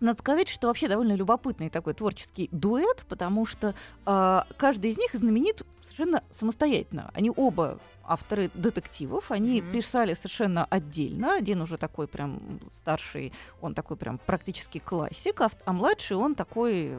[0.00, 5.12] надо сказать, что вообще довольно любопытный такой творческий дуэт, потому что а, каждый из них
[5.14, 7.10] знаменит совершенно самостоятельно.
[7.14, 9.72] Они оба авторы детективов, они Мгм.
[9.72, 11.34] писали совершенно отдельно.
[11.34, 16.92] Один уже такой прям старший, он такой прям практически классик, а, а младший он такой,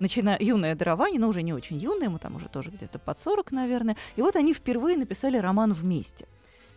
[0.00, 3.52] начиная юное дарование, но уже не очень юный, ему там уже тоже где-то под 40,
[3.52, 3.96] наверное.
[4.16, 6.26] И вот они впервые написали роман вместе.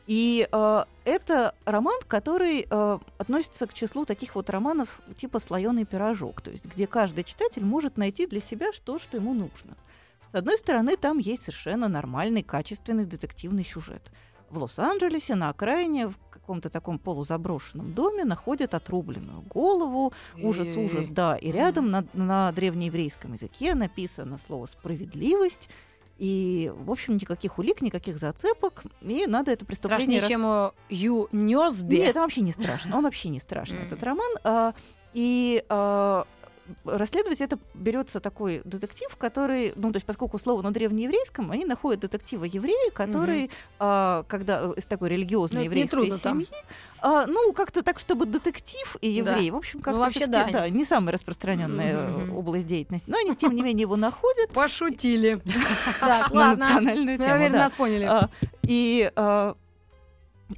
[0.08, 6.42] И э, это роман, который э, относится к числу таких вот романов типа слоеный пирожок,
[6.42, 9.76] то есть где каждый читатель может найти для себя то, что ему нужно.
[10.32, 14.12] С одной стороны, там есть совершенно нормальный, качественный детективный сюжет.
[14.50, 21.36] В Лос-Анджелесе на окраине в каком-то таком полузаброшенном доме находят отрубленную голову, ужас, ужас, да,
[21.36, 25.68] и рядом на, на древнееврейском языке написано слово «справедливость»,
[26.18, 30.20] и, в общем, никаких улик, никаких зацепок, и надо это преступление...
[30.20, 31.96] Страшнее, рас- чем у Ю Нёсби.
[31.98, 32.98] Нет, это вообще не страшно.
[32.98, 33.88] Он вообще не страшный, Мгм.
[33.88, 34.32] этот роман.
[34.44, 34.74] А,
[35.14, 36.26] И а,
[36.84, 42.02] расследовать это берется такой детектив, который, ну, то есть, поскольку слово на древнееврейском, они находят
[42.02, 46.48] детектива еврея, который, а, когда э, из такой религиозной Ну, еврейской семьи,
[47.02, 49.32] а, ну, как-то так, чтобы детектив и Да.
[49.34, 50.60] еврей, в общем, как-то вообще всё-таки, да.
[50.62, 52.36] да, не самая распространенная э, Мгм.
[52.38, 55.42] область деятельности, но они, тем не менее, его находят Пошутили.
[56.02, 56.56] На ладно.
[56.56, 57.50] национальную тему.
[57.52, 57.58] да.
[57.58, 58.06] нас поняли.
[58.06, 58.30] А,
[58.68, 59.56] И а,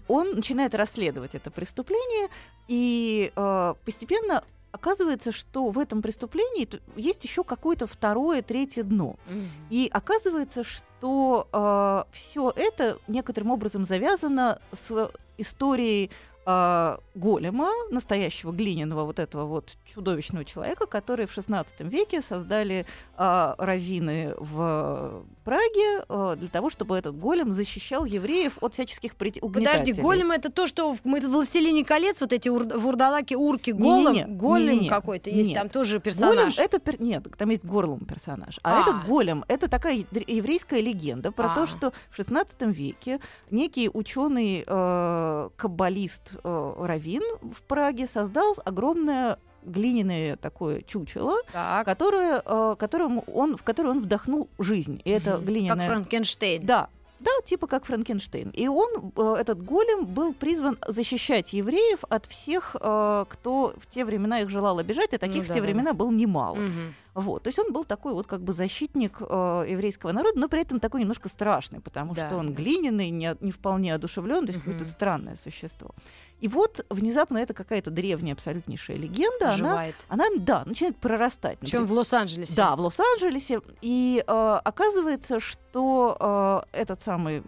[0.08, 2.30] он начинает расследовать это преступление,
[2.68, 9.16] и а, постепенно оказывается, что в этом преступлении есть еще какое-то второе, третье дно.
[9.28, 9.50] Мгм.
[9.70, 16.12] И оказывается, что все это некоторым образом завязано с историей
[16.50, 22.86] а, голема, настоящего глиняного вот этого вот чудовищного человека, который в XVI веке создали
[23.18, 29.40] а, раввины в Праге а, для того, чтобы этот голем защищал евреев от всяких прит-
[29.42, 30.02] Подожди, угнетателей.
[30.02, 33.72] голем это то, что в, мы это в «Властелине колец», вот эти ур- вурдалаки, урки,
[33.72, 35.58] голем, Не-не-не, голем не-не-не, какой-то есть, нет.
[35.60, 36.58] там тоже Голем персонаж.
[36.60, 38.82] это пер- нет, там есть горлом персонаж, а, А.
[38.84, 39.96] этот голем это такая
[40.28, 41.56] еврейская легенда про А.
[41.56, 43.20] то, что в XVI веке
[43.52, 52.42] некий ученый э, каббалист э, Равин в Праге создал огромное глиняное такое чучело, Так, которое,
[52.46, 55.02] э, которому он, в которое он вдохнул жизнь.
[55.04, 55.86] И это глиняное...
[55.88, 56.66] как Франкенштейн.
[56.66, 58.52] Да, да, типа как Франкенштейн.
[58.52, 64.42] И он, э, этот голем, был призван защищать евреев от всех, кто в те времена
[64.42, 65.66] их желал обижать, и таких Ну в да, те да.
[65.66, 66.56] времена было немало.
[66.56, 66.94] Мгм.
[67.18, 67.42] Вот.
[67.42, 70.80] То есть он был такой вот как бы защитник э, еврейского народа, но при этом
[70.80, 74.74] такой немножко страшный, потому Да, что он глиняный, не, не вполне одушевлен, то есть Мгм.
[74.74, 75.96] какое-то странное существо.
[76.40, 79.96] И вот внезапно это какая-то древняя абсолютнейшая легенда, она, Оживает.
[80.08, 81.58] она, да, начинает прорастать.
[81.60, 82.54] Причем в Лос-Анджелесе.
[82.56, 83.62] Да, в Лос-Анджелесе.
[83.82, 87.44] И э, оказывается, что э, этот самый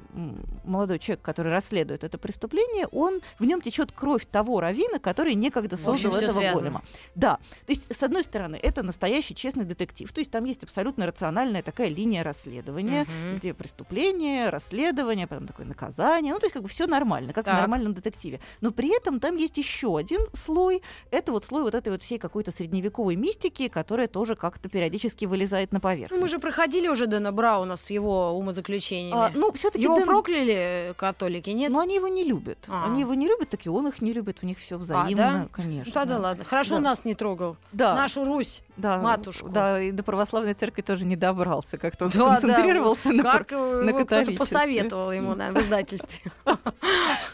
[0.63, 5.77] молодой человек, который расследует это преступление, он в нем течет кровь того равина, который некогда
[5.77, 6.59] В общем, создал всё этого связано.
[6.61, 6.83] голема.
[7.15, 7.37] Да.
[7.65, 10.11] То есть, с одной стороны, это настоящий честный детектив.
[10.11, 13.37] То есть там есть абсолютно рациональная такая линия расследования, Мгм.
[13.37, 16.33] где преступление, расследование, потом такое наказание.
[16.33, 17.53] Ну, то есть, как бы все нормально, как Так.
[17.55, 18.39] в нормальном детективе.
[18.61, 20.81] Но при этом там есть еще один слой.
[21.11, 25.73] Это вот слой вот этой вот всей какой-то средневековой мистики, которая тоже как-то периодически вылезает
[25.73, 26.21] на Ну, поверхность.
[26.21, 29.17] мы же проходили уже Дэна Брауна с его умозаключениями.
[29.19, 30.53] А, ну, все-таки его прокляли
[30.91, 31.73] э, католики, нет?
[31.73, 32.59] Но они его не любят.
[32.69, 32.85] А.
[32.85, 34.37] Они его не любят, так и он их не любит.
[34.43, 35.47] У них все взаимно, да?
[35.51, 35.83] конечно.
[35.85, 36.45] Ну, тогда ладно.
[36.45, 36.79] Хорошо, Да.
[36.79, 37.57] нас не трогал.
[37.73, 38.61] Да, Нашу Русь.
[38.79, 39.49] Да, матушку.
[39.49, 41.77] Да, и до православной церкви тоже не добрался.
[41.77, 42.39] Как-то он Да, да.
[42.39, 44.37] концентрировался на Как его кто-то католичестве.
[44.37, 46.31] посоветовал ему на в издательстве.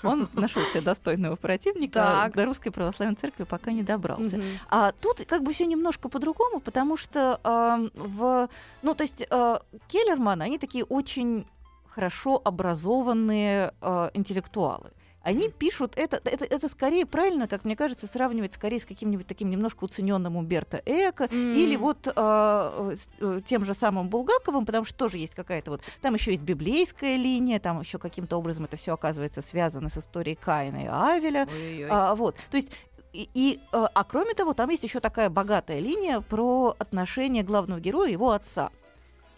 [0.03, 2.35] Он нашел себе достойного противника, Так.
[2.35, 4.37] до русской православной церкви пока не добрался.
[4.37, 4.45] Мгм.
[4.69, 8.47] А тут как бы все немножко по-другому, потому что ам, в,
[8.83, 11.45] ну то есть э, Келлерман, они такие очень
[11.87, 14.91] хорошо образованные э, интеллектуалы.
[15.25, 19.49] Они пишут это, это, это скорее правильно, как мне кажется, сравнивать скорее с каким-нибудь таким
[19.49, 21.55] немножко уцененным Умберто Эко М.
[21.55, 26.13] или вот э, э, тем же самым Булгаковым, потому что тоже есть какая-то вот, там
[26.13, 30.83] еще есть библейская линия, там еще каким-то образом это все оказывается связано с историей Каина
[30.83, 31.47] и Авеля.
[31.51, 31.89] Ой-ой-ой.
[31.89, 32.69] А, вот, то есть
[33.11, 37.79] и, и, э, а кроме того, там есть еще такая богатая линия про отношения главного
[37.79, 38.69] героя и его отца.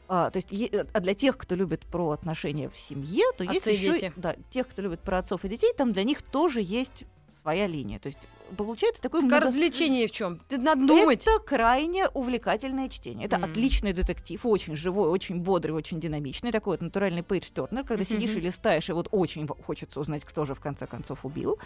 [0.09, 3.57] А, то есть, е- а для тех, кто любит про отношения в семье, то есть
[3.57, 4.13] Отцы и еще дети.
[4.15, 7.03] да, тех, кто любит про отцов и детей, там для них тоже есть
[7.41, 7.99] своя линия.
[7.99, 8.19] То есть
[8.55, 10.39] получается такой Так а много- развлечение в чем?
[10.49, 11.23] Надо думать.
[11.27, 13.25] это крайне увлекательное чтение.
[13.25, 13.51] Это Мгм.
[13.51, 16.51] отличный детектив, очень живой, очень бодрый, очень динамичный.
[16.51, 18.39] Такой вот натуральный пейдж тернер, когда сидишь Мгм.
[18.39, 21.59] и листаешь, и вот очень хочется узнать, кто же в конце концов убил.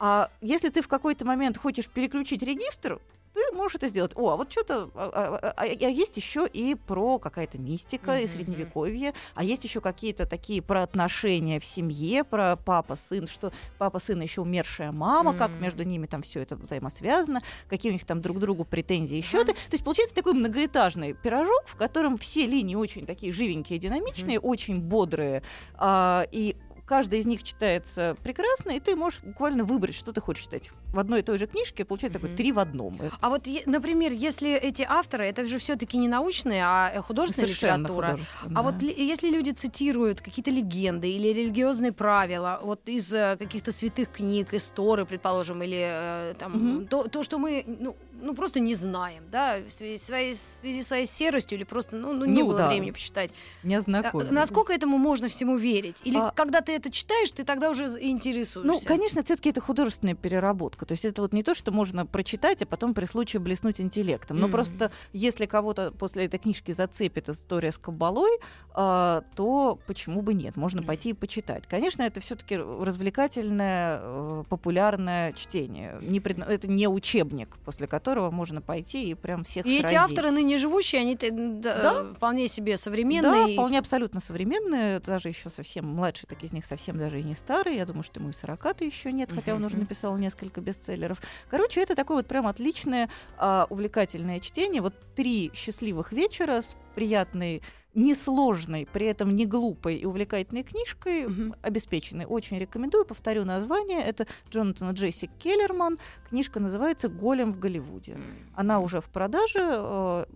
[0.00, 3.00] А если ты в какой-то момент хочешь переключить регистр,
[3.34, 4.12] ты можешь это сделать.
[4.14, 4.90] О, а вот что-то...
[4.94, 5.10] А,
[5.42, 9.80] а- а- а есть еще и про какая-то мистика и Мгм, средневековье, а есть еще
[9.80, 15.62] какие-то такие про отношения в семье, про папа-сын, что папа-сын еще умершая мама, как М.
[15.62, 19.52] между ними там все это взаимосвязано, какие у них там друг другу претензии и счеты.
[19.52, 24.80] То есть получается такой многоэтажный пирожок, в котором все линии очень такие живенькие, динамичные, очень
[24.80, 25.42] бодрые,
[25.74, 30.44] а, и каждая из них читается прекрасно, и ты можешь буквально выбрать, что ты хочешь
[30.44, 30.70] читать.
[30.92, 32.28] В одной и той же книжке получается Мгм.
[32.28, 32.98] такой три в одном.
[33.20, 37.82] А вот, например, если эти авторы, это же все-таки не научная, а э, художественная совершенно
[37.84, 38.10] литература.
[38.12, 38.60] художественно.
[38.60, 43.72] А вот ли- если люди цитируют какие-то легенды или религиозные правила, вот из э, каких-то
[43.72, 46.86] святых книг, из Торы, предположим, или э, там Мгм.
[46.86, 50.82] то, то, что мы ну, ну просто не знаем, да, в связи, своей, в связи
[50.82, 52.68] с своей серостью или просто ну, ну, не Ну было да.
[52.68, 53.30] времени почитать.
[53.62, 54.30] не А, ознакомились.
[54.30, 56.00] Насколько этому можно всему верить?
[56.04, 58.60] Или А- когда ты это читаешь, ты тогда уже интересуешься?
[58.64, 60.86] Ну, конечно, все-таки это художественная переработка.
[60.86, 64.38] То есть это вот не то, что можно прочитать, а потом при случае блеснуть интеллектом.
[64.38, 64.52] Но Мгм.
[64.52, 68.30] просто если кого-то после этой книжки зацепит история с кабалой,
[68.74, 70.56] а, то почему бы нет?
[70.56, 70.86] Можно Мгм.
[70.88, 71.66] пойти и почитать.
[71.66, 75.98] Конечно, это все-таки развлекательное, э, популярное чтение.
[76.00, 79.98] Не предна- Это не учебник, после которого можно пойти и прям всех И эти сразить.
[79.98, 82.14] авторы ныне живущие, они да, Да.
[82.14, 83.50] вполне себе Да, современные.
[83.50, 87.34] и- вполне абсолютно современные, даже еще совсем младший, так из них совсем даже и не
[87.34, 87.76] старый.
[87.76, 91.18] Я думаю, что ему и 40 еще нет, хотя он уже написал несколько бестселлеров.
[91.50, 94.82] Короче, это такое вот прям отличное, а, увлекательное чтение.
[94.82, 97.62] Вот три счастливых вечера с приятной
[97.94, 101.54] несложной, при этом не глупой и увлекательной книжкой, Мгм.
[101.62, 102.26] обеспеченной.
[102.26, 103.04] Очень рекомендую.
[103.04, 104.00] Повторю название.
[104.02, 105.98] Это Джонатана Джесси Келлерман.
[106.28, 108.18] Книжка называется «Голем в Голливуде».
[108.54, 110.26] Она уже в продаже.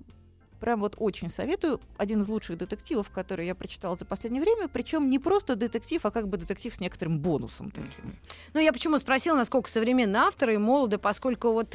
[0.58, 1.80] Э, Прям вот очень советую.
[1.96, 4.68] Один из лучших детективов, который я прочитала за последнее время.
[4.68, 8.16] Причем не просто детектив, а как бы детектив с некоторым бонусом таким.
[8.54, 11.74] Ну, я почему спросила, насколько современные авторы и молоды, поскольку вот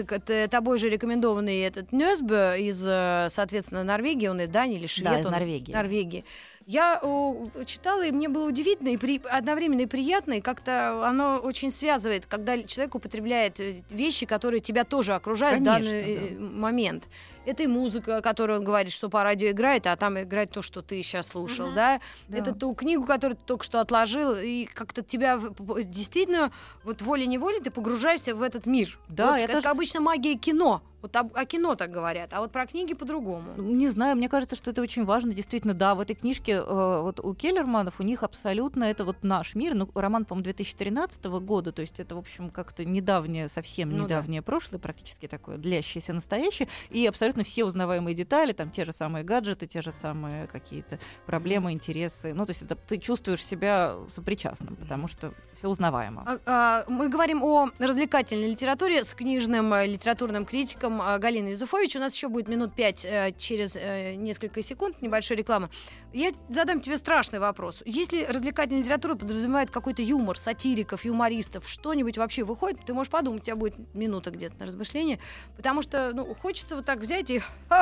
[0.50, 5.19] тобой же рекомендованный этот Нёсбе из, э, соответственно, Норвегии, он и Дани или швед, Да,
[5.19, 5.74] из он- Норвегии.
[5.74, 6.26] Норвегии.
[6.65, 11.38] Я о, читала, и мне было удивительно и при- одновременно и приятно, и как-то оно
[11.43, 16.39] очень связывает, когда человек употребляет э, вещи, которые тебя тоже окружают в Конечно, данный э,
[16.39, 17.04] момент.
[17.46, 20.82] Это и музыка, которую он говорит, что по радио играет, а там играет то, что
[20.82, 21.76] ты сейчас слушал, Мгм.
[21.76, 22.02] да?
[22.30, 22.38] Да.
[22.38, 25.40] Это ту книгу, которую ты только что отложил, и как-то тебя
[25.84, 26.52] действительно
[26.84, 28.98] вот волей-неволей ты погружаешься в этот мир.
[29.10, 30.82] Да, вот, я как тоже- обычно магия кино.
[31.04, 33.54] Вот об- о кино так говорят, а вот про книги по-другому.
[33.58, 35.34] Не знаю, мне кажется, что это очень важно.
[35.34, 39.54] Действительно, да, в этой книжке э, вот у Келлерманов у них абсолютно это вот наш
[39.54, 39.76] мир.
[39.76, 44.04] Ну, роман, по-моему, 2013 года, то есть это, в общем, как-то недавнее, совсем Ну да.
[44.06, 46.68] недавнее прошлое, практически такое длящееся настоящее.
[46.89, 51.00] И абсолютно абсолютно все узнаваемые детали, там те же самые гаджеты, те же самые какие-то
[51.26, 52.34] проблемы, интересы.
[52.34, 56.24] Ну, то есть это, ты чувствуешь себя сопричастным, потому что все узнаваемо.
[56.26, 61.96] А, а, мы говорим о развлекательной литературе с книжным э, литературным критиком э, Галиной Юзуфович.
[61.96, 65.70] У нас еще будет минут пять э, через э, несколько секунд небольшой рекламы.
[66.14, 67.82] Я задам тебе страшный вопрос.
[67.86, 73.46] Если развлекательная литература подразумевает какой-то юмор, сатириков, юмористов, что-нибудь вообще выходит, ты можешь подумать, у
[73.46, 75.20] тебя будет минута где-то на размышление,
[75.56, 77.42] потому что ну, хочется вот так взять и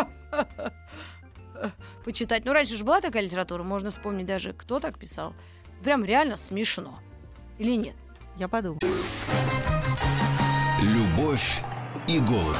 [2.05, 2.45] почитать.
[2.45, 5.33] Ну, раньше же была такая литература, можно вспомнить даже, кто так писал.
[5.83, 6.99] Прям реально смешно.
[7.57, 7.95] Или нет?
[8.37, 8.79] Я подумаю.
[10.81, 11.61] Любовь
[12.15, 12.57] и голуби.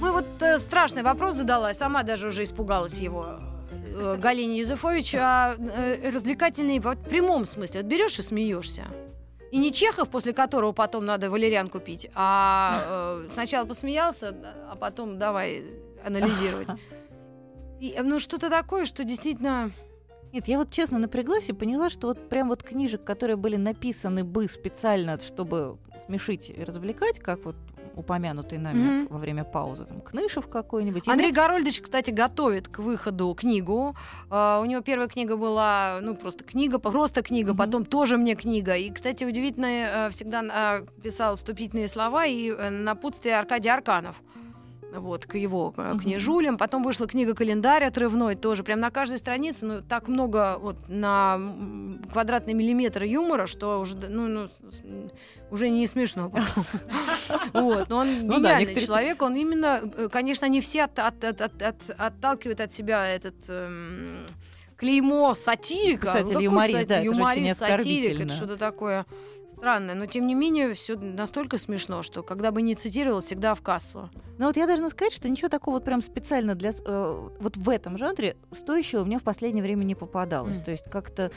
[0.00, 3.40] Мы вот э, страшный вопрос задала, сама даже уже испугалась его.
[3.70, 7.82] Э, Галине Юзефович, а э, развлекательный вот, в прямом смысле.
[7.82, 8.86] Вот берешь и смеешься.
[9.50, 12.82] И не Чехов, после которого потом надо валерьян купить, а
[13.26, 14.34] э, сначала посмеялся,
[14.70, 15.64] а потом давай
[16.04, 16.68] анализировать.
[17.80, 19.70] И, ну, что-то такое, что действительно...
[20.32, 24.24] Нет, я вот честно напряглась и поняла, что вот прям вот книжек, которые были написаны
[24.24, 27.56] бы специально, чтобы смешить и развлекать, как вот
[27.96, 29.06] упомянутый нами Мгм.
[29.08, 31.08] во время паузы, там, Кнышев какой-нибудь.
[31.08, 33.96] Андрей Горольдович, кстати, готовит к выходу книгу.
[34.30, 37.58] А, у него первая книга была, ну, просто книга, просто книга, Мгм.
[37.58, 38.76] потом тоже мне книга.
[38.76, 44.14] И, кстати, удивительно, э, всегда а, писал вступительные слова и э, напутствие Аркадий Арканов.
[44.92, 45.98] Вот, к его Мгм.
[46.00, 46.56] книжулям.
[46.56, 48.62] Потом вышла книга-календарь отрывной тоже.
[48.64, 51.38] Прям на каждой странице, ну, так много вот на
[52.10, 54.48] квадратный миллиметр юмора, что уже, ну, ну,
[55.50, 56.64] уже не смешно потом.
[57.52, 59.20] Вот, но он Ну гениальный человек.
[59.22, 63.34] Он именно, э, конечно, они все от- от- от- от- от- отталкивают от себя этот
[63.48, 64.26] эм,
[64.76, 66.06] клеймо сатирика.
[66.06, 66.40] Писатель, Ну,
[66.86, 69.04] да, юморист, сатирик, это что-то такое
[69.58, 69.94] странное.
[69.94, 74.10] Но тем не менее, все настолько смешно, что когда бы не цитировал, всегда в кассу.
[74.38, 77.68] Но вот я должна сказать, что ничего такого вот прям специально для э, вот в
[77.68, 80.58] этом жанре стоящего мне в последнее время не попадалось.
[80.58, 80.64] М.
[80.64, 81.30] То есть как-то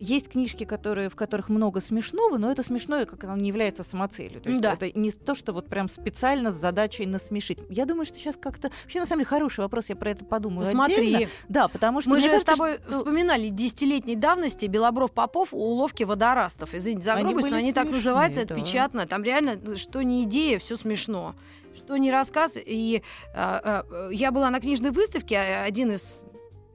[0.00, 4.40] есть книжки, которые, в которых много смешного, но это смешное, как оно не является самоцелью.
[4.40, 4.74] То есть Да.
[4.74, 7.58] это не то, что вот прям специально с задачей насмешить.
[7.68, 8.70] Я думаю, что сейчас как-то...
[8.84, 11.08] Вообще, на самом деле, хороший вопрос, я про это подумаю Ну, отдельно.
[11.18, 15.52] смотри, Да, потому что мы же кажется, с тобой что- вспоминали десятилетней давности Белобров Попов
[15.52, 16.74] уловки водорастов.
[16.74, 18.60] Извините за Они грубость, но были они так смешные, называются, это да.
[18.60, 19.06] печатно.
[19.06, 21.34] Там реально, что не идея, все смешно.
[21.76, 22.56] Что не рассказ.
[22.56, 23.02] И
[23.34, 26.18] а, а, я была на книжной выставке, а, один из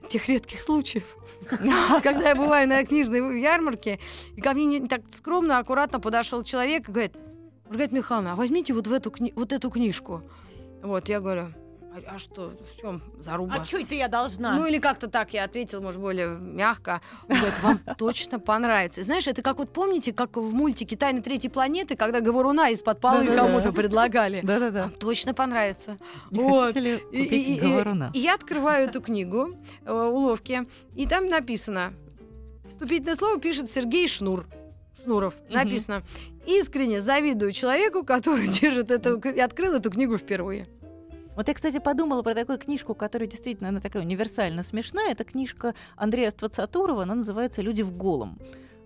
[0.09, 1.03] тех редких случаев,
[2.03, 3.99] когда я бываю на книжной ярмарке,
[4.35, 7.15] и ко мне не- так скромно, аккуратно подошел человек и говорит,
[7.69, 10.21] Маргарита Михайловна, а возьмите вот, в эту, вот эту книжку.
[10.81, 11.47] Вот, я говорю,
[11.95, 13.55] а, а что, в чем заруба?
[13.59, 14.55] А что это я должна?
[14.55, 17.01] Ну или как-то так я ответила, может, более мягко.
[17.29, 19.01] Он говорит, вам точно понравится.
[19.01, 22.99] И знаешь, это как вот помните, как в мультике «Тайны третьей планеты», когда говоруна из-под
[22.99, 24.41] полы кому-то предлагали.
[24.43, 24.83] Да-да-да.
[24.83, 25.97] Вам точно понравится.
[26.31, 26.75] Вот.
[26.75, 28.11] И- купить и- и- говоруна?
[28.13, 31.93] И я открываю эту книгу, э, уловки, и там написано,
[32.69, 34.45] вступительное слово пишет Сергей Шнур.
[35.03, 35.33] Шнуров.
[35.49, 36.03] Написано,
[36.47, 40.67] искренне завидую человеку, который держит эту, открыл эту книгу впервые.
[41.35, 45.11] Вот я, кстати, подумала про такую книжку, которая действительно она такая универсально смешная.
[45.11, 48.39] Это книжка Андрея Ствацатурова, она называется «Люди в голом».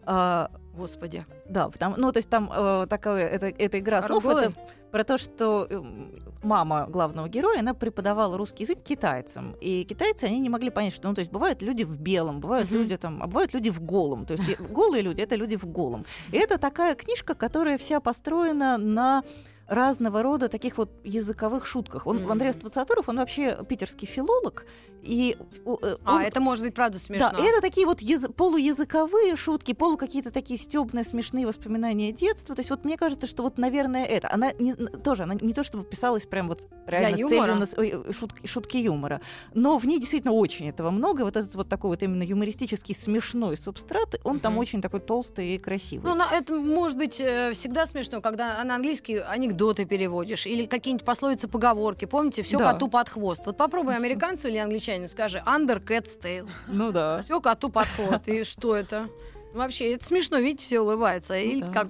[0.09, 1.25] А, Господи.
[1.49, 4.41] да, потому, ну, то есть там э, такая, это, это игра слов, Арголы?
[4.41, 4.53] это
[4.91, 9.55] про то, что эм, мама главного героя, она преподавала русский язык китайцам.
[9.59, 12.71] И китайцы, они не могли понять, что, ну, то есть бывают люди в белом, бывают
[12.71, 14.25] люди там, а бывают люди в голом.
[14.25, 16.05] То есть голые люди— это люди в голом.
[16.31, 19.23] И это такая книжка, которая вся построена на
[19.67, 22.07] разного рода таких вот языковых шутках.
[22.07, 22.31] Он, Мгм.
[22.31, 24.65] Андрей Ствацатуров, он вообще питерский филолог,
[25.03, 27.31] и э, А, он- это может быть правда смешно.
[27.31, 32.55] да, это такие вот язы- полуязыковые шутки, полу какие-то такие стебные, смешные воспоминания детства.
[32.55, 34.29] То есть вот мне кажется, что вот, наверное, это.
[34.31, 37.39] Она не, тоже, она не то чтобы писалась прям вот реально с юмора.
[37.39, 39.21] целью нас- ой, ой, шутки, шутки юмора,
[39.53, 41.21] но в ней действительно очень этого много.
[41.23, 44.59] Вот этот вот такой вот именно юмористический смешной субстрат, он там Мгм.
[44.59, 46.09] очень такой толстый и красивый.
[46.09, 49.17] Ну, на- это может быть э, всегда смешно, когда на английский
[49.57, 52.05] анекдоты переводишь или какие-нибудь пословицы, поговорки.
[52.05, 52.73] Помните, все Да.
[52.73, 53.41] коту под хвост.
[53.45, 56.47] Вот попробуй американцу или англичанину скажи under cat's tail.
[56.67, 57.23] Ну да.
[57.23, 58.27] Все коту под хвост.
[58.27, 59.09] И что это?
[59.53, 61.35] Вообще, это смешно, видите, все улыбаются.
[61.37, 61.71] Или да.
[61.71, 61.87] как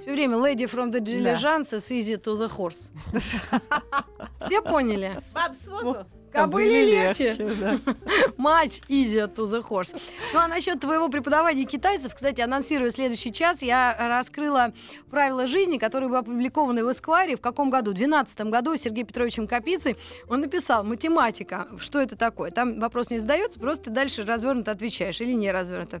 [0.00, 2.90] все время lady from the diligences easy to the horse.
[4.46, 5.20] Все поняли?
[5.34, 6.06] Баб с возу.
[6.32, 7.36] Кобыле легче.
[7.60, 7.78] да.
[8.36, 9.98] Матч easy to the horse.
[10.32, 14.72] Ну а насчет твоего преподавания китайцев, кстати, анонсируя следующий час, я раскрыла
[15.10, 17.36] правила жизни, которые были опубликованы в Эскваре.
[17.36, 17.90] В каком году?
[17.90, 19.96] В 2012 году Сергеем Петровичем Капицей
[20.28, 21.68] он написал «Математика».
[21.78, 22.50] Что это такое?
[22.50, 26.00] Там вопрос не задается, просто ты дальше развернуто отвечаешь или не развернуто.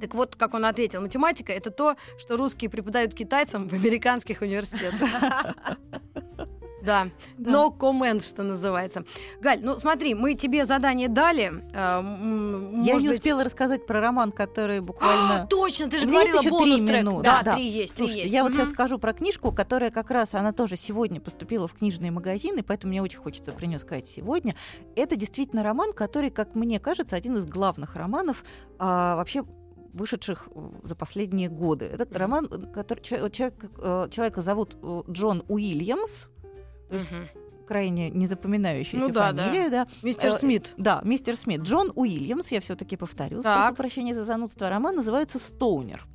[0.00, 5.08] Так вот, как он ответил, математика— это то, что русские преподают китайцам в американских университетах.
[6.84, 7.08] Да,
[7.38, 7.50] Да.
[7.50, 9.04] но коммент, что называется.
[9.40, 11.64] Галь, ну смотри, мы тебе задание дали.
[11.72, 15.46] э, Я не быть- успела рассказать про роман, который А, буквально...
[15.48, 17.24] точно, ты же говорила еще три минуты.
[17.24, 18.32] Да, Да, три есть, три есть.
[18.32, 22.10] я вот сейчас скажу про книжку, которая как раз, она тоже сегодня поступила в книжные
[22.10, 24.54] магазины, поэтому мне очень хочется про нее сказать сегодня.
[24.96, 28.44] Это действительно роман, который, как мне кажется, один из главных романов
[28.78, 29.44] а, вообще
[29.92, 31.84] вышедших э, за последние годы.
[31.84, 36.26] Это роман, который, чё- человек, э, человека зовут э, Джон Уильямс,
[36.88, 37.28] то есть Мгм.
[37.66, 39.44] крайне незапоминающаяся Ну да, да.
[39.46, 39.86] фамилия, да.
[40.02, 40.74] Мистер э, Смит.
[40.76, 41.62] Да, мистер Смит.
[41.62, 43.42] Джон Уильямс, я все-таки повторю.
[43.42, 44.68] Прошу прощения за занудство.
[44.68, 46.06] Роман называется «Стоунер».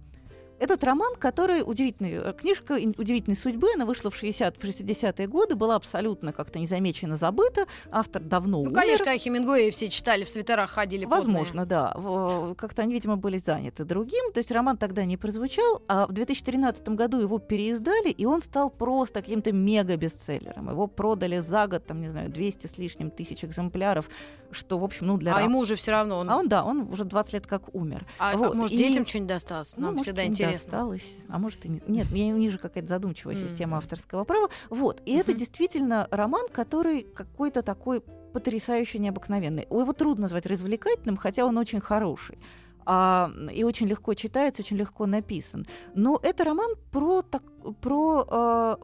[0.60, 5.55] Этот роман, который удивительный, э, книжка удивительной судьбы, она вышла в 60 в 60-е годы,
[5.55, 7.66] была абсолютно как-то незамечена, забыта.
[7.91, 8.74] Автор давно Ну, умер.
[8.74, 11.20] конечно, Хемингуэя все читали, в свитерах ходили потные.
[11.20, 11.93] Возможно, да.
[11.95, 14.32] В- Как-то они, видимо, были заняты другим.
[14.34, 18.70] То есть роман тогда не прозвучал, а в 2013 году его переиздали, и он стал
[18.70, 20.70] просто каким-то мега-бестселлером.
[20.70, 24.10] Его продали за год, там, не знаю, 200 с лишним тысяч экземпляров,
[24.51, 25.34] что, в общем, ну, для...
[25.36, 26.20] А рам- ему уже все равно.
[26.20, 26.30] Он...
[26.30, 28.05] А он, да, он уже 20 лет как умер.
[28.18, 29.74] А, а вот, может, и- детям что-нибудь досталось?
[29.78, 31.81] Ну, Нам может, всегда что-нибудь Осталось, а может и не...
[31.87, 34.49] Нет, я- у них же какая-то задумчивая система авторского права.
[34.69, 39.63] Вот, и это действительно роман, который какой-то такой потрясающе необыкновенный.
[39.69, 42.37] Его трудно назвать развлекательным, хотя он очень хороший.
[42.85, 45.65] А, и очень легко читается, очень легко написан.
[45.93, 47.43] Но это роман про, так,
[47.81, 48.79] про а,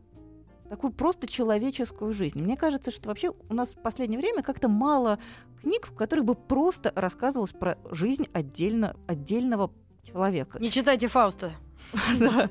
[0.70, 2.39] такую просто человеческую жизнь.
[2.39, 5.20] Мне кажется, что вообще у нас в последнее время как-то мало
[5.61, 9.72] книг, в которых бы просто рассказывалось про жизнь отдельно, отдельного
[10.06, 10.60] человека.
[10.60, 11.51] Не читайте Фауста.
[12.20, 12.49] Да.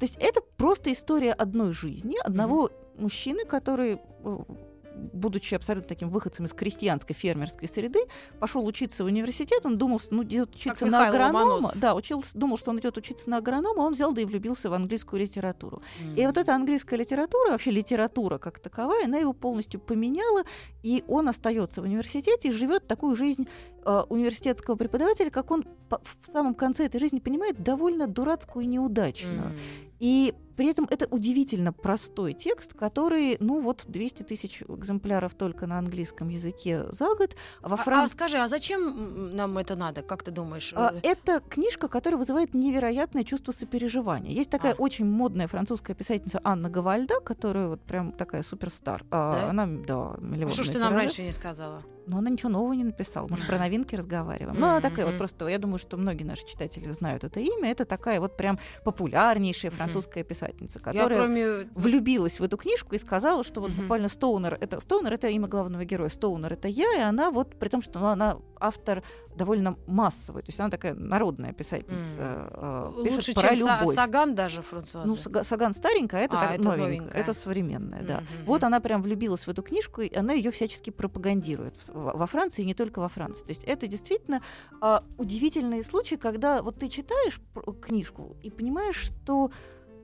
[0.00, 4.38] То есть это просто история одной жизни, одного мужчины, который, э,
[5.12, 8.00] будучи абсолютно таким выходцем из крестьянской фермерской среды,
[8.38, 11.38] пошел учиться в университет, он думал, что ну, идет учиться на Михаил агронома.
[11.38, 11.78] Ломоносов.
[11.78, 14.72] Да, учился, думал, что он идет учиться на агронома, он взял да и влюбился в
[14.72, 15.82] английскую литературу.
[16.16, 20.44] И вот эта английская литература, вообще литература как таковая, она его полностью поменяла,
[20.82, 23.46] и он остается в университете и живет такую жизнь
[23.84, 29.42] э, университетского преподавателя, как он в самом конце этой жизни понимает, довольно дурацкую и неудачную.
[29.42, 29.52] М.
[29.98, 35.78] И при этом это удивительно простой текст, который, ну вот, 200 тысяч экземпляров только на
[35.78, 37.34] английском языке за год.
[37.62, 40.02] А во А- Фран- А, скажи, а зачем нам это надо?
[40.02, 40.72] Как ты думаешь?
[40.76, 44.32] а, Это книжка, которая вызывает невероятное чувство сопереживания.
[44.32, 44.76] Есть такая А.
[44.76, 49.04] очень модная французская писательница Анна Гавальда, которая вот прям такая суперстар.
[49.10, 49.50] А, Да?
[49.50, 51.82] Она, да, А миллионный что ж ты нам раньше не сказала?
[52.10, 53.28] Но она ничего нового не написала.
[53.28, 54.58] Мы же про новинки разговариваем.
[54.58, 57.70] Ну, она такая вот просто, я думаю, что многие наши читатели знают это имя.
[57.70, 61.68] Это такая вот прям популярнейшая французская писательница, Я которая кроме...
[61.74, 65.84] влюбилась в эту книжку и сказала, что вот буквально Стоунер это Стоунер это имя главного
[65.84, 69.02] героя, Стоунер это я, и она вот при том, что ну, она автор
[69.36, 73.94] довольно массовый, то есть она такая народная писательница, э, пишет Лучше, про чем любовь.
[73.94, 75.06] Саган даже французы.
[75.06, 77.20] Ну, Сага- Саган старенькая, а это, А, так это новенькая, новенькая.
[77.22, 78.16] это современная, да.
[78.18, 78.44] Мгм.
[78.46, 82.62] Вот она прям влюбилась в эту книжку, и она ее всячески пропагандирует в во Франции,
[82.62, 83.44] и не только во Франции.
[83.44, 84.42] То есть это действительно
[84.80, 87.40] а, удивительные случаи, когда вот ты читаешь
[87.80, 89.50] книжку и понимаешь, что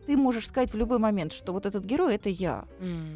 [0.06, 2.64] ты можешь сказать в любой момент, что вот этот герой это я.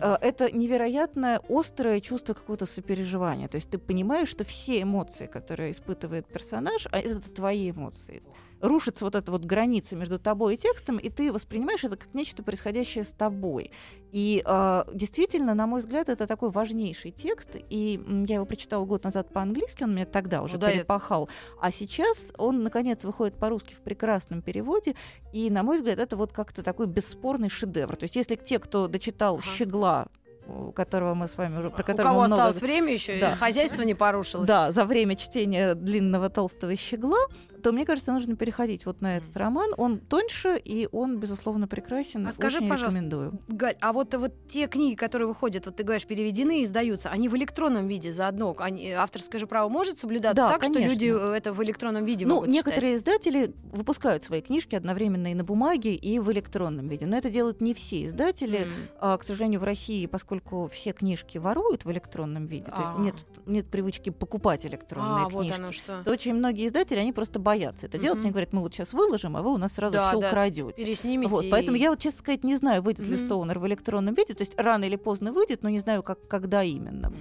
[0.01, 3.49] Э, Это невероятное острое чувство какого-то сопереживания.
[3.49, 8.23] То есть ты понимаешь, что все эмоции, которые испытывает персонаж, а это твои эмоции.
[8.61, 12.43] Рушится вот эта вот граница между тобой и текстом, и ты воспринимаешь это как нечто
[12.43, 13.71] происходящее с тобой.
[14.13, 17.57] И э, действительно, на мой взгляд, это такой важнейший текст.
[17.69, 21.29] И я его прочитала год назад по-английски, он меня тогда уже Ну да, перепахал.
[21.61, 24.95] А сейчас он, наконец, выходит по-русски в прекрасном переводе.
[25.33, 27.97] И, на мой взгляд, это вот как-то такой бесспорный шедевр.
[27.97, 29.43] То есть, если те, кто дочитал Ага.
[29.45, 30.09] «Щегла»,
[30.47, 32.43] у которого мы с вами уже, про У которого кого мы много...
[32.43, 33.37] осталось время еще, Да.
[33.37, 34.47] хозяйство не порушилось.
[34.49, 37.19] Да, за время чтения длинного толстого щегла,
[37.63, 39.71] то мне кажется, нужно переходить вот на этот роман.
[39.77, 42.27] Он тоньше и он, безусловно, прекрасен.
[42.27, 43.39] А скажи, Очень пожалуйста, рекомендую.
[43.49, 47.29] Галь, а вот, вот те книги, которые выходят, вот ты говоришь, переведены и издаются, они
[47.29, 48.57] в электронном виде заодно.
[48.59, 50.91] Они, авторское же право может соблюдаться Да, так, что конечно.
[50.93, 53.19] люди э, это в электронном виде Ну, могут некоторые читать?
[53.27, 57.05] издатели выпускают свои книжки одновременно и на бумаге, и в электронном виде.
[57.05, 58.61] Но это делают не все издатели.
[58.63, 58.71] М.
[59.01, 60.40] А, к сожалению, в России, поскольку
[60.71, 63.01] все книжки воруют в электронном виде, то есть А.
[63.01, 63.15] нет,
[63.47, 66.03] нет привычки покупать электронные А, вот книжки, оно что.
[66.05, 68.21] то очень многие издатели, они просто боятся это делать.
[68.21, 70.73] Они говорят, мы вот сейчас выложим, а вы у нас сразу Да, все да, украдете.
[70.85, 71.31] Переснимите.
[71.31, 73.17] Вот, и- поэтому я вот, честно сказать, не знаю, выйдет ли.
[73.17, 74.35] Стоунер в электронном виде.
[74.35, 77.13] То есть рано или поздно выйдет, но не знаю, как, когда именно.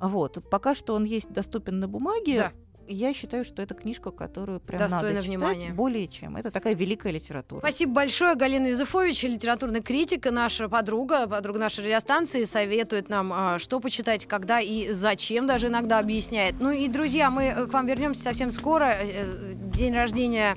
[0.00, 0.38] Вот.
[0.50, 2.38] Пока что он есть доступен на бумаге.
[2.38, 2.52] Да.
[2.92, 5.72] Я считаю, что это книжка, которую прям Достойна надо читать внимания.
[5.72, 6.36] более чем.
[6.36, 7.60] Это такая великая литература.
[7.60, 8.34] Спасибо большое.
[8.34, 14.60] Галина Юзефович, литературный критик, наша подруга, подруга нашей радиостанции, советует нам, а, что почитать, когда
[14.60, 16.56] и зачем даже иногда объясняет.
[16.58, 18.96] Ну и, друзья, мы э, к вам вернемся совсем скоро.
[19.00, 20.56] Э, День рождения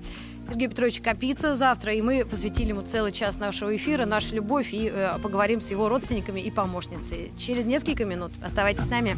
[0.50, 4.92] Сергей Петрович Капица завтра, и мы посвятили ему целый час нашего эфира, наша любовь, и
[4.92, 7.32] э, поговорим с его родственниками и помощницей.
[7.38, 8.32] Через несколько минут.
[8.44, 9.18] Оставайтесь с нами.